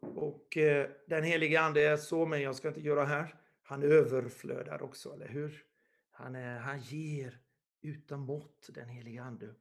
[0.00, 3.34] Och eh, den helige Ande är så, men jag ska inte göra här.
[3.62, 5.64] Han överflödar också, eller hur?
[6.10, 7.40] Han, är, han ger
[7.82, 9.54] utan mått, den helige Ande.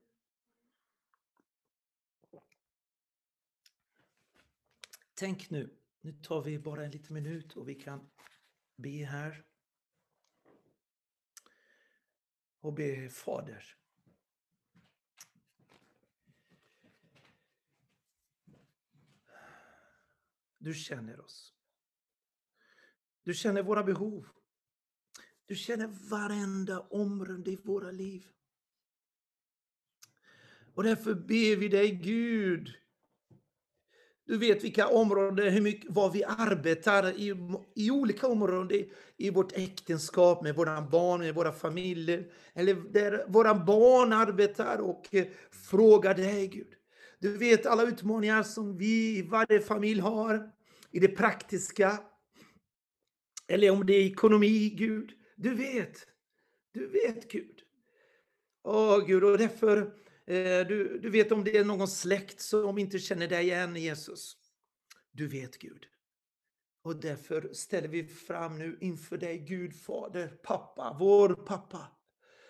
[5.19, 8.09] Tänk nu, nu tar vi bara en liten minut och vi kan
[8.75, 9.45] be här.
[12.59, 13.77] Och be Fader.
[20.57, 21.53] Du känner oss.
[23.23, 24.27] Du känner våra behov.
[25.45, 28.27] Du känner varenda område i våra liv.
[30.73, 32.86] Och därför ber vi dig Gud.
[34.27, 37.35] Du vet vilka områden, hur mycket, vad vi arbetar i,
[37.75, 38.85] i olika områden
[39.17, 42.27] i vårt äktenskap, med våra barn, med våra familjer.
[42.53, 46.67] Eller där våra barn arbetar och eh, frågar dig Gud.
[47.19, 50.51] Du vet alla utmaningar som vi, i varje familj har
[50.91, 51.99] i det praktiska.
[53.47, 55.11] Eller om det är ekonomi, Gud.
[55.35, 56.07] Du vet.
[56.73, 57.59] Du vet Gud.
[58.63, 59.93] Åh Gud, och därför,
[60.27, 64.37] Eh, du, du vet om det är någon släkt som inte känner dig igen Jesus.
[65.11, 65.85] Du vet Gud.
[66.81, 71.87] Och därför ställer vi fram nu inför dig Gud Fader, pappa, vår pappa.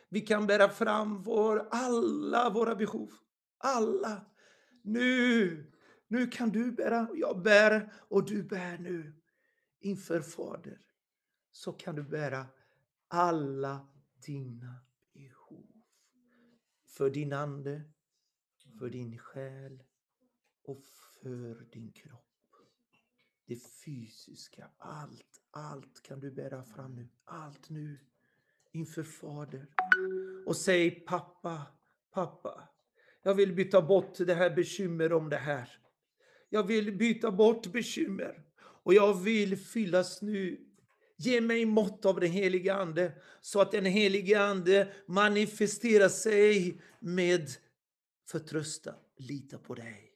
[0.09, 3.11] Vi kan bära fram vår, alla våra behov.
[3.57, 4.25] Alla.
[4.83, 5.71] Nu,
[6.07, 9.21] nu kan du bära, jag bär och du bär nu
[9.79, 10.79] inför Fader.
[11.51, 12.45] Så kan du bära
[13.07, 13.87] alla
[14.25, 14.86] dina.
[16.97, 17.81] För din ande,
[18.79, 19.83] för din själ
[20.63, 20.83] och
[21.21, 22.55] för din kropp.
[23.45, 23.55] Det
[23.85, 27.07] fysiska, allt, allt kan du bära fram nu.
[27.23, 27.99] Allt nu
[28.71, 29.67] inför Fader.
[30.45, 31.65] Och säg pappa,
[32.11, 32.69] pappa,
[33.21, 35.79] jag vill byta bort det här bekymmer om det här.
[36.49, 40.66] Jag vill byta bort bekymmer och jag vill fyllas nu.
[41.17, 47.49] Ge mig mått av den helige Ande så att den helige Ande manifesterar sig med
[48.29, 48.95] förtröstan.
[49.17, 50.11] Lita på dig.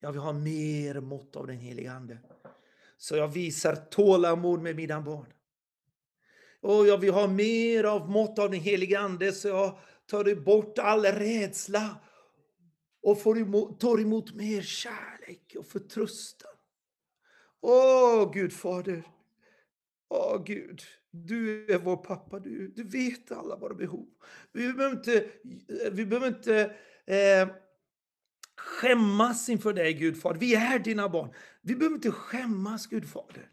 [0.00, 2.18] Jag vill ha mer mått av den helige Ande.
[2.96, 5.32] Så jag visar tålamod med mina barn.
[6.60, 10.78] Och jag vill ha mer av mått av den helige Ande så jag tar bort
[10.78, 11.96] all rädsla
[13.02, 16.50] och får emot, tar emot mer kärlek och förtröstan.
[17.60, 19.02] Åh Gud Fader,
[20.10, 24.06] åh Gud, du är vår pappa, du, du vet alla våra behov.
[24.52, 26.60] Vi behöver inte, eh, vi behöver inte
[27.06, 27.48] eh,
[28.56, 30.40] skämmas inför dig Gud Fader.
[30.40, 31.34] Vi är dina barn.
[31.62, 33.48] Vi behöver inte skämmas Gud Fader.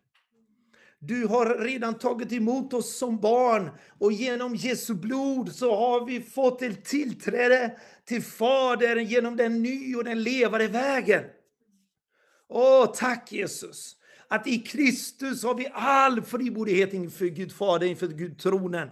[0.99, 6.21] Du har redan tagit emot oss som barn och genom Jesu blod så har vi
[6.21, 11.23] fått ett tillträde till Fadern genom den nya och den levande vägen.
[12.47, 13.96] Åh, tack Jesus!
[14.29, 18.89] Att i Kristus har vi all frimodighet inför Gud Fader, inför Gud tronen.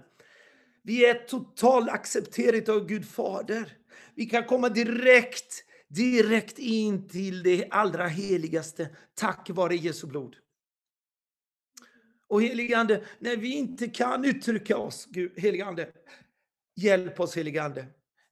[0.83, 3.77] Vi är totalt accepterade av Gud Fader.
[4.15, 10.35] Vi kan komma direkt, direkt in till det allra heligaste tack vare Jesu blod.
[12.27, 15.91] Och heligande, när vi inte kan uttrycka oss, Gud, heligande,
[16.75, 17.85] hjälp oss heligande.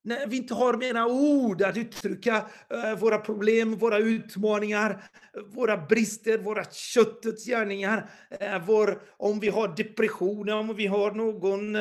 [0.05, 5.03] När vi inte har mera ord att uttrycka eh, våra problem, våra utmaningar,
[5.45, 11.77] våra brister, våra köttets gärningar, eh, vår, om vi har depression, om vi har någon,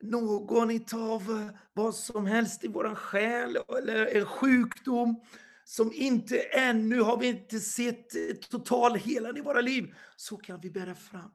[0.00, 5.20] någon utav eh, vad som helst i vår själ, eller en sjukdom,
[5.64, 8.06] som inte ännu har vi inte sett
[8.50, 11.30] total helan i våra liv, så kan vi bära fram.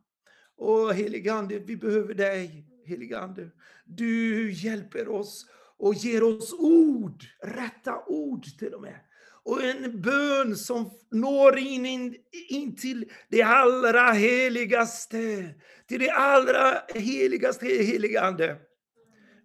[0.58, 3.50] Åh heligande, vi behöver dig, heligande.
[3.86, 5.46] Du hjälper oss
[5.80, 9.00] och ger oss ord, rätta ord till och med.
[9.44, 12.16] Och en bön som når in, in,
[12.50, 15.50] in till det allra heligaste,
[15.88, 18.56] till det allra heligaste heligande.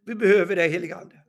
[0.06, 1.23] Vi behöver det heligande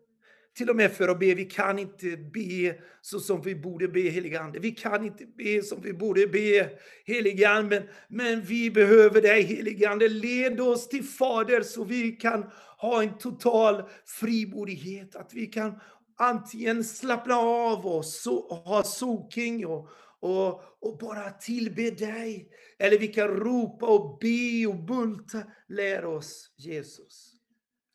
[0.55, 1.33] till och med för att be.
[1.33, 4.59] Vi kan inte be så som vi borde be, helige Ande.
[4.59, 6.69] Vi kan inte be som vi borde be,
[7.05, 7.79] helige Ande.
[7.79, 10.09] Men, men vi behöver dig, helige Ande.
[10.09, 12.45] Led oss till Fader så vi kan
[12.77, 15.15] ha en total frimodighet.
[15.15, 15.79] Att vi kan
[16.17, 18.03] antingen slappna av och
[18.49, 19.89] och ha soking och,
[20.19, 22.49] och, och bara tillbe dig.
[22.79, 25.43] Eller vi kan ropa och be och bulta.
[25.67, 27.31] Lär oss Jesus.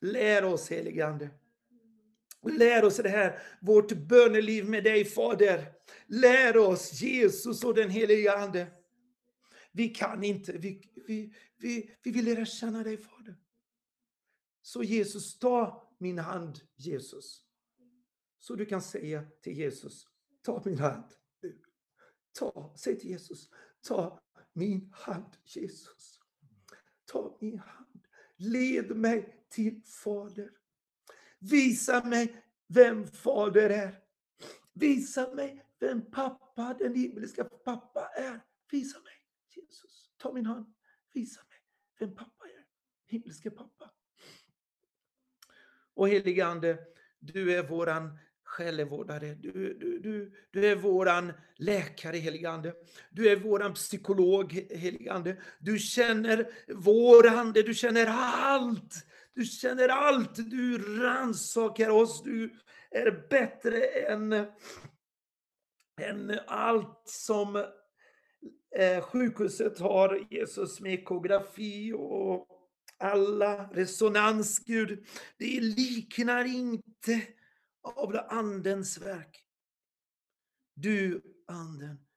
[0.01, 1.29] Lär oss helige Ande.
[2.49, 5.73] Lär oss det här, vårt böneliv med dig Fader.
[6.07, 8.67] Lär oss Jesus och den helige Ande.
[9.71, 13.35] Vi kan inte, vi, vi, vi, vi vill lära känna dig Fader.
[14.61, 17.45] Så Jesus, ta min hand Jesus.
[18.39, 20.07] Så du kan säga till Jesus,
[20.41, 21.13] ta min hand.
[22.39, 23.49] Ta, säg till Jesus,
[23.81, 24.21] ta
[24.53, 26.19] min hand Jesus.
[27.05, 28.07] Ta min hand.
[28.37, 30.51] Led mig till Fader.
[31.41, 33.99] Visa mig vem Fader är.
[34.73, 38.41] Visa mig vem pappa, den himmelska pappa är.
[38.71, 39.13] Visa mig,
[39.55, 40.09] Jesus.
[40.17, 40.65] Ta min hand.
[41.13, 41.59] Visa mig
[41.99, 42.65] vem pappa är.
[43.07, 43.91] Himmelske pappa.
[45.93, 46.77] Och helige Ande,
[47.19, 49.35] du är våran själavårdare.
[49.35, 52.73] Du, du, du, du är våran läkare, helige Ande.
[53.09, 55.41] Du är våran psykolog, helige Ande.
[55.59, 62.59] Du känner vår ande, du känner allt du känner allt, du rannsakar oss, du
[62.91, 64.33] är bättre än,
[66.01, 67.55] än allt som
[68.75, 72.47] eh, sjukhuset har, Jesus, med ekografi och
[72.97, 75.07] alla resonans, Gud.
[75.37, 77.27] Det liknar inte
[77.81, 79.45] av andens verk.
[80.73, 82.07] Du, Anden,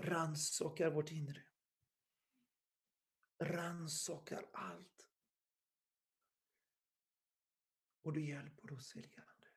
[0.00, 1.42] rannsakar vårt inre.
[3.42, 4.99] Rannsakar allt.
[8.10, 9.48] Och du hjälper oss, helige Ande.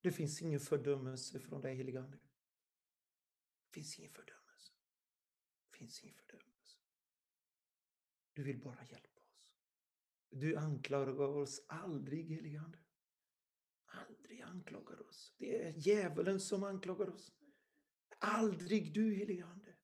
[0.00, 2.16] Det finns ingen fördömelse från dig, helige Ande.
[2.16, 4.72] Det finns ingen fördömelse.
[5.70, 6.78] Det finns ingen fördömelse.
[8.32, 9.52] Du vill bara hjälpa oss.
[10.30, 12.78] Du anklagar oss aldrig, helige Ande.
[13.84, 15.34] Aldrig anklagar oss.
[15.38, 17.32] Det är djävulen som anklagar oss.
[18.18, 19.76] Aldrig du, helige Ande.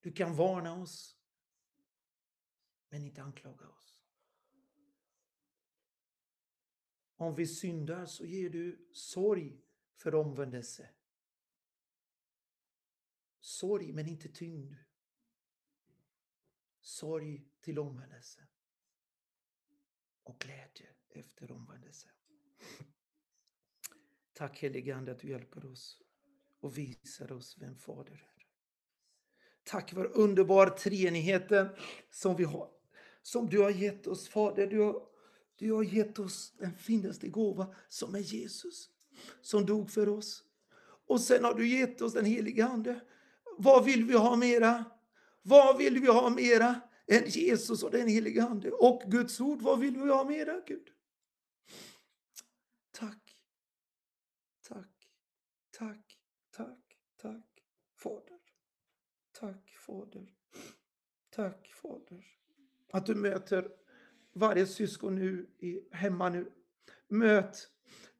[0.00, 1.16] Du kan varna oss,
[2.88, 3.79] men inte anklaga oss.
[7.20, 9.60] Om vi syndar så ger du sorg
[9.96, 10.90] för omvändelse.
[13.40, 14.74] Sorg, men inte tyngd.
[16.80, 18.46] Sorg till omvändelse.
[20.22, 22.08] Och glädje efter omvändelse.
[24.32, 26.02] Tack helige Ande att du hjälper oss
[26.60, 28.46] och visar oss vem Fader är.
[29.62, 31.68] Tack för underbar treenigheten
[32.10, 32.70] som vi har.
[33.22, 34.66] Som du har gett oss Fader.
[34.66, 35.09] Du har,
[35.60, 38.90] du har gett oss den finaste gåva som är Jesus.
[39.40, 40.44] Som dog för oss.
[41.06, 43.00] Och sen har du gett oss den heliga Ande.
[43.58, 44.84] Vad vill vi ha mera?
[45.42, 48.70] Vad vill vi ha mera än Jesus och den heliga Ande?
[48.70, 50.88] Och Guds ord, vad vill vi ha mera Gud?
[52.90, 53.36] Tack.
[54.68, 55.08] Tack.
[55.70, 56.18] Tack.
[56.50, 56.96] Tack.
[57.16, 57.64] Tack.
[57.96, 58.40] Fader.
[59.32, 60.26] Tack Fader.
[61.30, 62.24] Tack Fader.
[62.92, 63.70] Att du möter
[64.32, 65.50] varje syskon nu
[65.92, 66.52] hemma nu.
[67.08, 67.70] Möt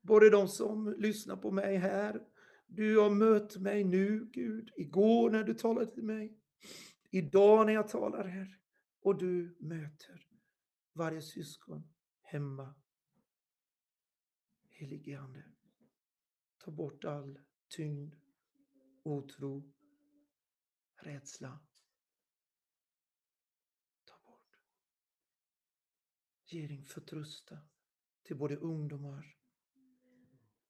[0.00, 2.26] både de som lyssnar på mig här.
[2.66, 4.70] Du har mött mig nu Gud.
[4.76, 6.38] Igår när du talade till mig.
[7.10, 8.58] Idag när jag talar här.
[9.00, 10.26] Och du möter
[10.92, 11.92] varje syskon
[12.22, 12.74] hemma.
[14.68, 15.44] Helige Ande.
[16.58, 17.38] Ta bort all
[17.68, 18.14] tyngd,
[19.02, 19.72] otro,
[20.96, 21.60] rädsla.
[24.04, 24.58] Ta bort.
[26.52, 27.58] Ge din förtröstan
[28.22, 29.36] till både ungdomar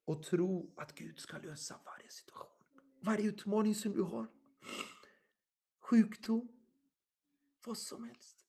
[0.05, 2.67] och tro att Gud ska lösa varje situation.
[3.01, 4.27] Varje utmaning som du har.
[5.79, 6.49] Sjukdom.
[7.67, 8.47] Vad som helst.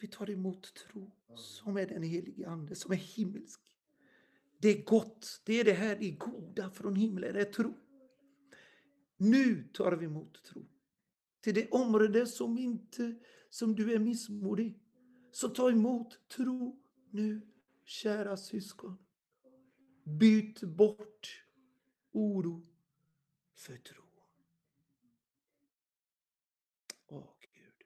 [0.00, 3.60] Vi tar emot tro som är den helige Ande, som är himmelsk.
[4.58, 7.74] Det är gott, det är det här, det goda från himlen, det är tro.
[9.16, 10.68] Nu tar vi emot tro.
[11.40, 13.18] Till det område som, inte,
[13.50, 14.80] som du är missmodig.
[15.30, 17.48] Så ta emot tro nu,
[17.84, 18.98] kära syskon.
[20.04, 21.44] Byt bort
[22.10, 22.66] oro
[23.54, 24.04] för tro.
[27.06, 27.84] Åh Gud.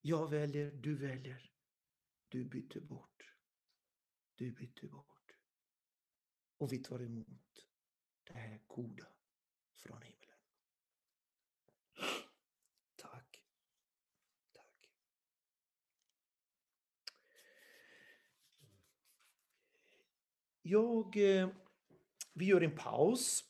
[0.00, 1.52] Jag väljer, du väljer.
[2.28, 3.34] Du byter bort.
[4.34, 5.36] Du byter bort.
[6.58, 7.68] Och vi tar emot
[8.24, 9.06] det här goda
[9.74, 10.38] från himlen.
[12.96, 13.44] Tack.
[14.52, 14.90] Tack.
[20.70, 21.48] Jag, eh,
[22.32, 23.44] vi gör en paus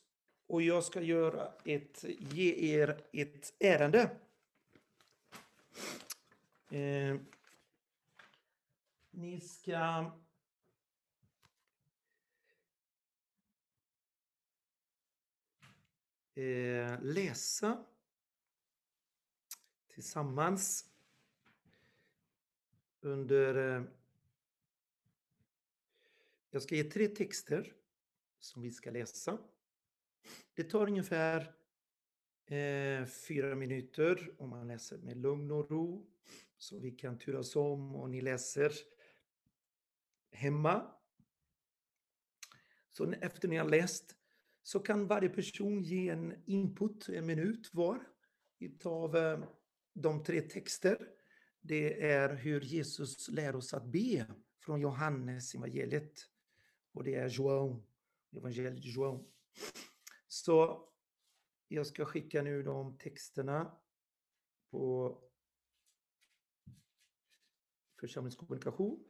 [0.47, 4.17] och jag ska göra ett, ge er ett ärende.
[6.69, 7.19] Eh,
[9.11, 10.11] ni ska
[16.35, 17.85] eh, läsa
[19.87, 20.89] tillsammans
[23.01, 23.77] under...
[23.77, 23.98] Eh,
[26.51, 27.73] jag ska ge tre texter
[28.39, 29.37] som vi ska läsa.
[30.53, 31.55] Det tar ungefär
[32.45, 36.09] eh, fyra minuter om man läser med lugn och ro.
[36.57, 38.71] Så vi kan turas om och ni läser
[40.31, 40.91] hemma.
[42.91, 44.15] Så efter ni har läst
[44.61, 48.07] så kan varje person ge en input, en minut var,
[48.59, 49.39] utav eh,
[49.93, 51.07] de tre texter.
[51.61, 54.25] Det är hur Jesus lär oss att be
[54.59, 56.28] från Johannes evangeliet.
[56.99, 57.81] Och det är João,
[58.31, 59.25] evangeliet João.
[60.27, 60.83] Så
[61.67, 63.71] jag ska skicka nu de texterna
[64.71, 65.17] på
[67.99, 69.03] församlingskommunikation.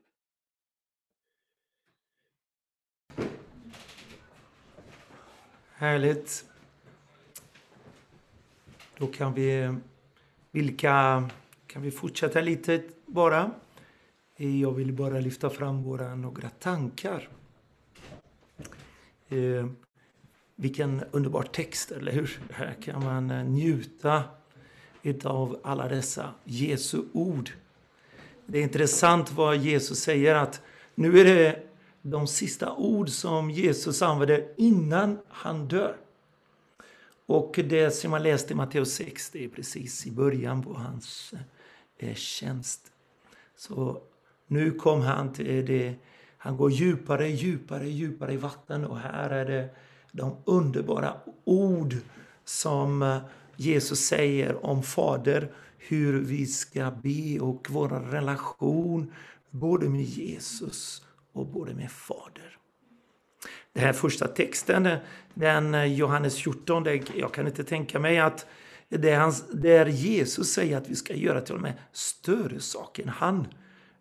[5.68, 6.50] Härligt.
[8.98, 9.76] Då kan vi,
[10.52, 11.30] vilka,
[11.68, 13.52] kan vi fortsätta lite bara.
[14.36, 17.39] Jag vill bara lyfta fram våra några tankar.
[19.30, 19.68] Eh,
[20.56, 22.40] vilken underbar text, eller hur?
[22.52, 24.24] Här kan man eh, njuta
[25.24, 27.50] av alla dessa Jesu ord.
[28.46, 30.62] Det är intressant vad Jesus säger att
[30.96, 31.64] nu är det
[32.02, 35.98] de sista ord som Jesus använder innan han dör.
[37.26, 41.34] Och det som man läste i Matteus 6, det är precis i början på hans
[41.98, 42.92] eh, tjänst.
[43.56, 44.02] Så
[44.48, 45.96] nu kom han till det,
[46.42, 49.70] han går djupare, djupare, djupare i vatten och här är det
[50.12, 51.14] de underbara
[51.44, 51.96] ord
[52.46, 53.18] som eh,
[53.56, 59.14] Jesus säger om Fader, hur vi ska be och vår relation
[59.50, 62.58] både med Jesus och både med Fader.
[63.74, 64.90] Den här första texten,
[65.34, 66.86] den eh, Johannes 14,
[67.16, 68.46] jag kan inte tänka mig att
[68.90, 73.04] det är hans, där Jesus säger att vi ska göra till och med större saker
[73.04, 73.48] än han.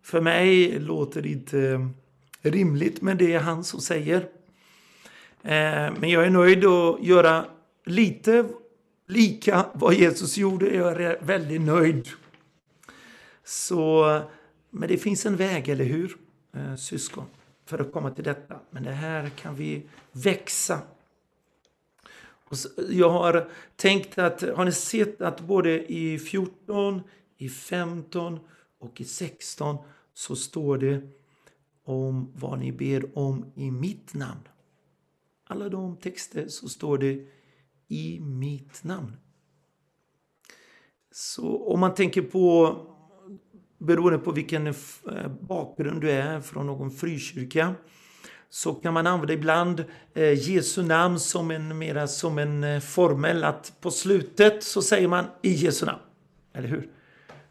[0.01, 1.89] För mig låter det inte
[2.41, 4.17] rimligt, men det är han som säger.
[5.43, 7.45] Eh, men jag är nöjd att göra
[7.85, 8.45] lite
[9.07, 10.75] lika vad Jesus gjorde.
[10.75, 12.07] Jag är väldigt nöjd.
[13.43, 14.21] Så,
[14.69, 16.17] men det finns en väg, eller hur,
[16.53, 17.25] eh, syskon?
[17.69, 18.59] för att komma till detta.
[18.69, 20.81] Men det här kan vi växa.
[22.89, 27.01] jag har tänkt att, har ni sett att både i 14,
[27.37, 28.39] i 15
[28.79, 29.77] och i 16
[30.13, 31.01] så står det
[31.89, 34.47] om vad ni ber om i mitt namn.
[35.47, 37.25] Alla de texter så står det
[37.87, 39.17] i mitt namn.
[41.11, 42.75] Så om man tänker på
[43.77, 44.73] beroende på vilken eh,
[45.41, 47.75] bakgrund du är från någon frikyrka
[48.49, 53.43] så kan man använda ibland eh, Jesu namn som en, mera som en eh, formel
[53.43, 56.01] att på slutet så säger man i Jesu namn.
[56.53, 56.89] Eller hur?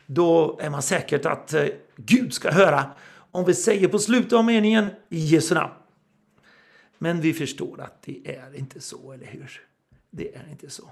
[0.07, 1.55] Då är man säkert att
[1.97, 2.85] Gud ska höra
[3.31, 5.73] om vi säger på slutet av meningen i Jesu namn.
[6.99, 9.61] Men vi förstår att det är inte så, eller hur?
[10.11, 10.91] Det är inte så.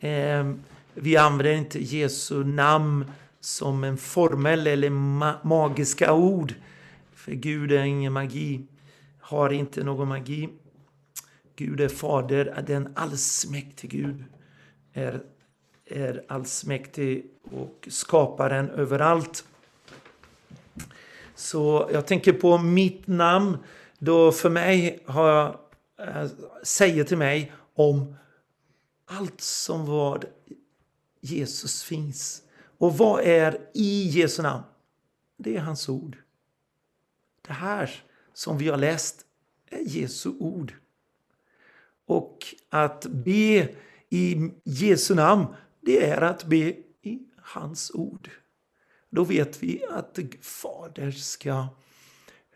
[0.00, 0.62] Ehm,
[0.94, 3.10] vi använder inte Jesu namn
[3.40, 6.54] som en formel eller ma magiska ord.
[7.14, 8.66] För Gud är ingen magi,
[9.20, 10.48] har inte någon magi.
[11.56, 14.24] Gud är fader, den allsmäktige Gud.
[14.92, 15.22] Är,
[15.86, 19.44] är allsmäktig och skaparen överallt.
[21.36, 23.58] Så jag tänker på mitt namn.
[23.98, 25.60] Då för mig har
[25.98, 26.28] eh,
[26.62, 28.14] säger till mig om
[29.06, 30.24] allt som vad
[31.20, 32.42] Jesus finns
[32.78, 34.62] och vad är i Jesu namn?
[35.36, 36.16] Det är hans ord.
[37.46, 37.90] Det här
[38.32, 39.26] som vi har läst
[39.70, 40.74] är Jesu ord.
[42.06, 43.68] Och att be
[44.08, 45.46] i Jesu namn,
[45.80, 48.30] det är att be i hans ord.
[49.16, 51.66] Då vet vi att Fader ska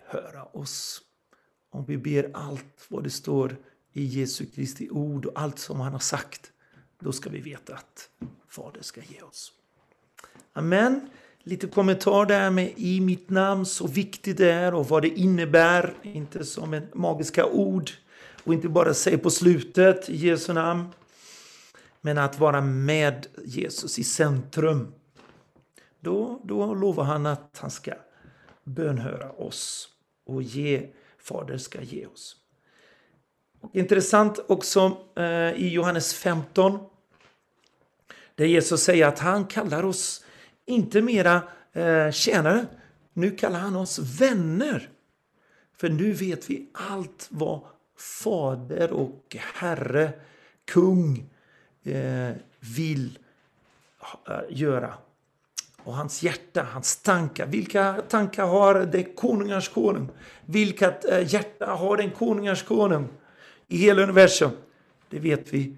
[0.07, 1.03] höra oss.
[1.71, 3.57] Om vi ber allt vad det står
[3.93, 6.53] i Jesu Kristi ord och allt som han har sagt,
[6.99, 8.09] då ska vi veta att
[8.49, 9.53] Fader ska ge oss.
[10.53, 11.11] Amen.
[11.43, 15.95] Lite kommentar där med i mitt namn, så viktigt det är och vad det innebär.
[16.03, 17.91] Inte som en magiska ord
[18.45, 20.89] och inte bara säga på slutet i Jesu namn.
[22.01, 24.93] Men att vara med Jesus i centrum.
[26.01, 27.93] Då, då lovar han att han ska
[28.65, 29.89] bönhöra oss
[30.27, 30.89] och ge,
[31.19, 32.37] Fader ska ge oss.
[33.61, 36.79] Och intressant också eh, i Johannes 15
[38.35, 40.25] där Jesus säger att han kallar oss
[40.67, 41.43] inte mera
[41.73, 42.67] eh, tjänare.
[43.13, 44.91] Nu kallar han oss vänner.
[45.77, 47.61] För nu vet vi allt vad
[47.97, 50.13] Fader och Herre,
[50.65, 51.31] kung,
[51.83, 53.19] eh, vill
[54.29, 54.95] eh, göra.
[55.85, 57.47] Och hans hjärta, hans tankar.
[57.47, 60.09] Vilka tankar har den konungars konung?
[60.47, 63.09] Vilka eh, hjärta har den konungars konung
[63.69, 64.51] i hela universum?
[65.09, 65.77] Det vet vi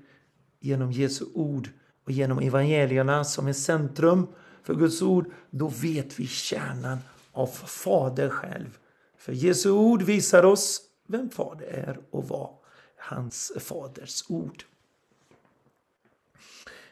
[0.61, 1.69] genom Jesu ord
[2.05, 4.27] och genom evangelierna som är centrum
[4.63, 6.99] för Guds ord, då vet vi kärnan
[7.33, 8.79] av Fader själv.
[9.19, 12.51] För Jesu ord visar oss vem Fader är och vad
[12.97, 14.65] hans Faders ord.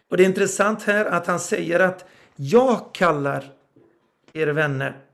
[0.08, 2.04] Och Det är intressant här att han säger att
[2.42, 3.52] jag kallar
[4.32, 5.04] er vänner.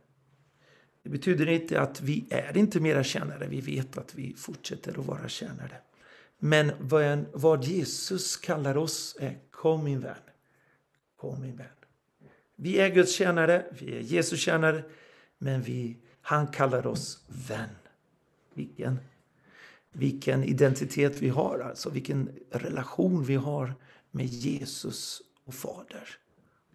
[1.03, 3.47] Det betyder inte att vi är inte mera tjänare.
[3.47, 5.77] Vi vet att vi fortsätter att vara tjänare.
[6.39, 6.73] Men
[7.33, 10.15] vad Jesus kallar oss är kom min vän.
[11.17, 11.67] Kom min vän.
[12.57, 14.85] Vi är Guds tjänare, vi är Jesu tjänare,
[15.39, 17.77] men vi, han kallar oss vän.
[18.55, 18.99] Vilken,
[19.93, 23.75] vilken identitet vi har, alltså vilken relation vi har
[24.11, 26.19] med Jesus och Fader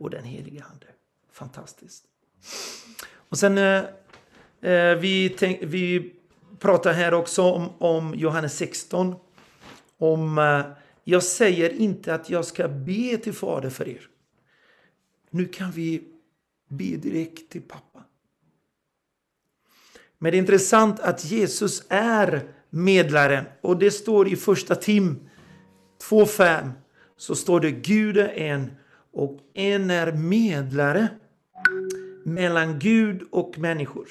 [0.02, 0.88] och den helige Ande.
[1.32, 2.04] Fantastiskt.
[3.14, 3.84] Och sen eh,
[4.62, 6.14] eh, vi, tänk, vi
[6.60, 9.16] pratar här också om, om Johannes 16.
[9.98, 10.66] Om eh,
[11.04, 14.08] jag säger inte att jag ska be till Fader för er.
[15.30, 16.04] Nu kan vi
[16.68, 18.04] be direkt till pappa.
[20.18, 23.46] Men det är intressant att Jesus är medlaren.
[23.62, 25.30] Och det står i första Tim
[26.10, 26.72] 2.5
[27.18, 28.72] så står det Gud är en
[29.12, 31.08] och en är medlare
[32.24, 34.08] mellan Gud och människor.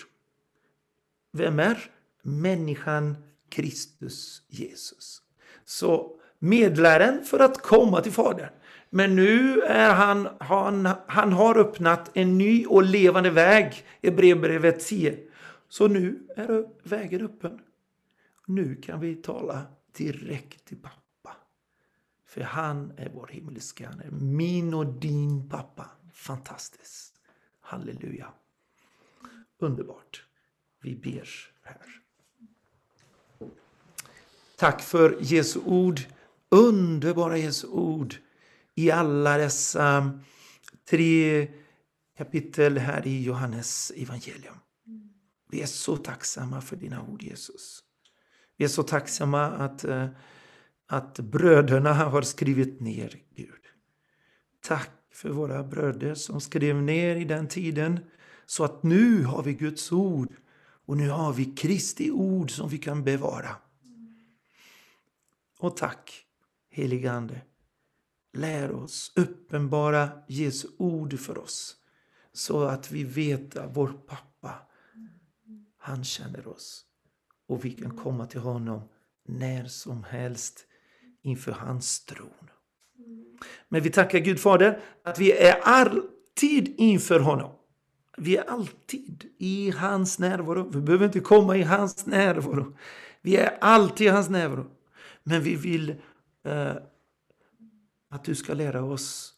[1.33, 1.79] Vem är?
[2.23, 3.17] Människan
[3.49, 5.23] Kristus Jesus.
[5.65, 8.49] Så medlaren för att komma till Fadern.
[8.91, 14.81] Men nu är han, han, han har öppnat en ny och levande väg i brevbrevet
[14.81, 15.19] 10.
[15.69, 17.59] Så nu är vägen öppen.
[18.47, 19.63] Nu kan vi tala
[19.97, 21.00] direkt till pappa.
[22.31, 25.91] För han är vår himmelska, han är min och din pappa.
[26.13, 27.15] Fantastiskt.
[27.61, 28.33] Halleluja.
[29.59, 30.27] Underbart.
[30.83, 31.29] Vi ber
[31.63, 31.77] här.
[34.57, 36.01] Tack för Jesu ord.
[36.49, 38.15] Underbara Jesu ord
[38.75, 40.21] i alla dessa
[40.91, 41.49] tre
[42.17, 44.57] kapitel här i Johannes evangelium.
[45.51, 47.83] Vi är så tacksamma för dina ord Jesus.
[48.57, 50.09] Vi är så tacksamma att, eh,
[50.93, 53.63] att bröderna har skrivit ner Gud.
[54.61, 58.01] Tack för våra bröder som skrev ner i den tiden
[58.47, 60.37] så att nu har vi Guds ord
[60.87, 63.57] och nu har vi Kristi ord som vi kan bevara.
[65.59, 66.27] Och tack
[66.71, 67.41] helige Ande.
[68.33, 71.77] Lär oss uppenbara Jesu ord för oss
[72.33, 74.55] så att vi vet att vår pappa,
[75.79, 76.85] han känner oss
[77.47, 78.89] och vi kan komma till honom
[79.25, 80.67] när som helst
[81.23, 82.51] inför hans tron.
[83.69, 87.53] Men vi tackar Gud Fader att vi är alltid inför honom.
[88.17, 90.71] Vi är alltid i hans närvaro.
[90.71, 92.77] Vi behöver inte komma i hans närvaro.
[93.23, 94.67] Vi är alltid i hans närvaro.
[95.23, 95.91] Men vi vill
[96.45, 96.73] eh,
[98.11, 99.35] att du ska lära oss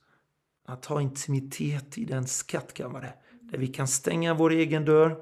[0.67, 5.17] att ha intimitet i den skattkammare där vi kan stänga vår egen dörr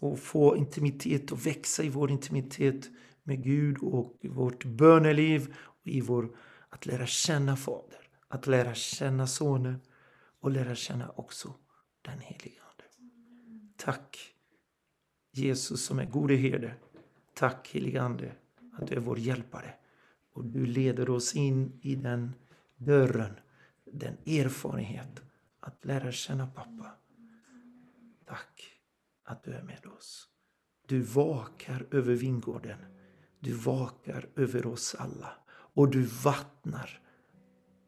[0.00, 2.88] och få intimitet och växa i vår intimitet
[3.22, 5.54] med Gud och vårt böneliv
[5.84, 6.36] i vår,
[6.68, 9.80] att lära känna Fader, att lära känna Sonen
[10.40, 11.54] och lära känna också
[12.02, 12.84] den helige Ande.
[13.76, 14.34] Tack
[15.32, 16.74] Jesus som är gode herde.
[17.34, 18.32] Tack helige Ande
[18.72, 19.74] att du är vår hjälpare
[20.32, 22.34] och du leder oss in i den
[22.76, 23.34] dörren,
[23.84, 25.22] den erfarenhet
[25.60, 26.90] att lära känna pappa.
[28.24, 28.80] Tack
[29.24, 30.28] att du är med oss.
[30.86, 32.78] Du vakar över vingården.
[33.40, 35.43] Du vakar över oss alla.
[35.74, 37.00] Och du vattnar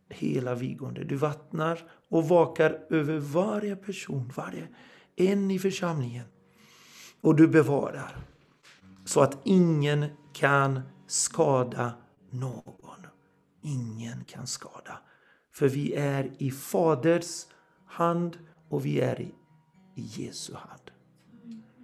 [0.09, 1.09] hela vingården.
[1.09, 4.69] Du vattnar och vakar över varje person, varje
[5.17, 6.27] en i församlingen.
[7.21, 8.17] Och du bevarar
[9.05, 11.93] så att ingen kan skada
[12.31, 13.07] någon.
[13.63, 14.99] Ingen kan skada.
[15.53, 17.47] För vi är i Faders
[17.87, 19.35] hand och vi är i
[19.95, 20.91] Jesu hand.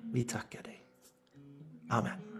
[0.02, 0.82] Vi tackar dig.
[1.90, 2.31] Amen.